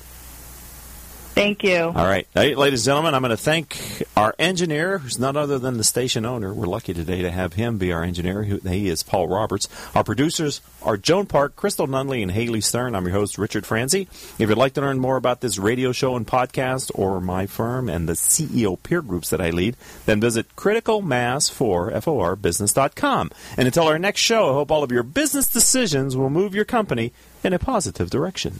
Thank 1.34 1.64
you. 1.64 1.78
All 1.78 1.94
right, 1.94 2.28
ladies 2.36 2.82
and 2.82 2.86
gentlemen, 2.86 3.16
I'm 3.16 3.22
going 3.22 3.32
to 3.32 3.38
thank 3.38 4.04
our 4.18 4.36
engineer, 4.38 4.98
who's 4.98 5.18
none 5.18 5.38
other 5.38 5.58
than 5.58 5.78
the 5.78 5.84
station 5.84 6.26
owner. 6.26 6.54
We're 6.54 6.68
lucky 6.68 6.94
today 6.94 7.22
to 7.22 7.32
have 7.32 7.54
him 7.54 7.78
be 7.78 7.94
our 7.94 8.04
engineer. 8.04 8.44
He 8.44 8.90
is 8.90 9.02
Paul 9.02 9.30
Roberts. 9.30 9.70
Our 9.96 10.04
producers 10.04 10.60
are 10.84 10.98
Joan 10.98 11.26
Park, 11.28 11.56
Crystal 11.56 11.88
Nunley, 11.88 12.22
and 12.22 12.32
Haley 12.32 12.60
Stern. 12.60 12.96
I'm 12.96 13.06
your 13.06 13.14
host, 13.14 13.38
Richard 13.38 13.66
Franzi. 13.66 14.10
If 14.38 14.50
you'd 14.50 14.58
like 14.58 14.74
to 14.74 14.82
learn 14.82 15.00
more 15.00 15.16
about 15.16 15.40
this 15.42 15.58
radio 15.58 15.94
show 15.94 16.18
and 16.18 16.28
podcast, 16.28 16.92
or 16.96 17.22
my 17.22 17.48
firm 17.48 17.88
and 17.88 18.10
the 18.10 18.14
CEO 18.14 18.78
peer 18.84 19.02
groups 19.02 19.30
that 19.30 19.40
I 19.42 19.52
lead, 19.52 19.78
then 20.06 20.20
visit 20.20 20.54
criticalmass4 20.58 22.42
business.com. 22.42 23.32
And 23.58 23.68
until 23.68 23.88
our 23.88 23.98
next 23.98 24.20
show, 24.20 24.50
I 24.50 24.54
hope 24.54 24.70
all 24.70 24.84
of 24.84 24.92
your 24.92 25.04
business 25.04 25.48
decisions 25.48 26.16
will 26.18 26.30
move 26.30 26.54
your 26.54 26.66
company 26.66 27.14
in 27.44 27.54
a 27.54 27.60
positive 27.60 28.10
direction. 28.10 28.60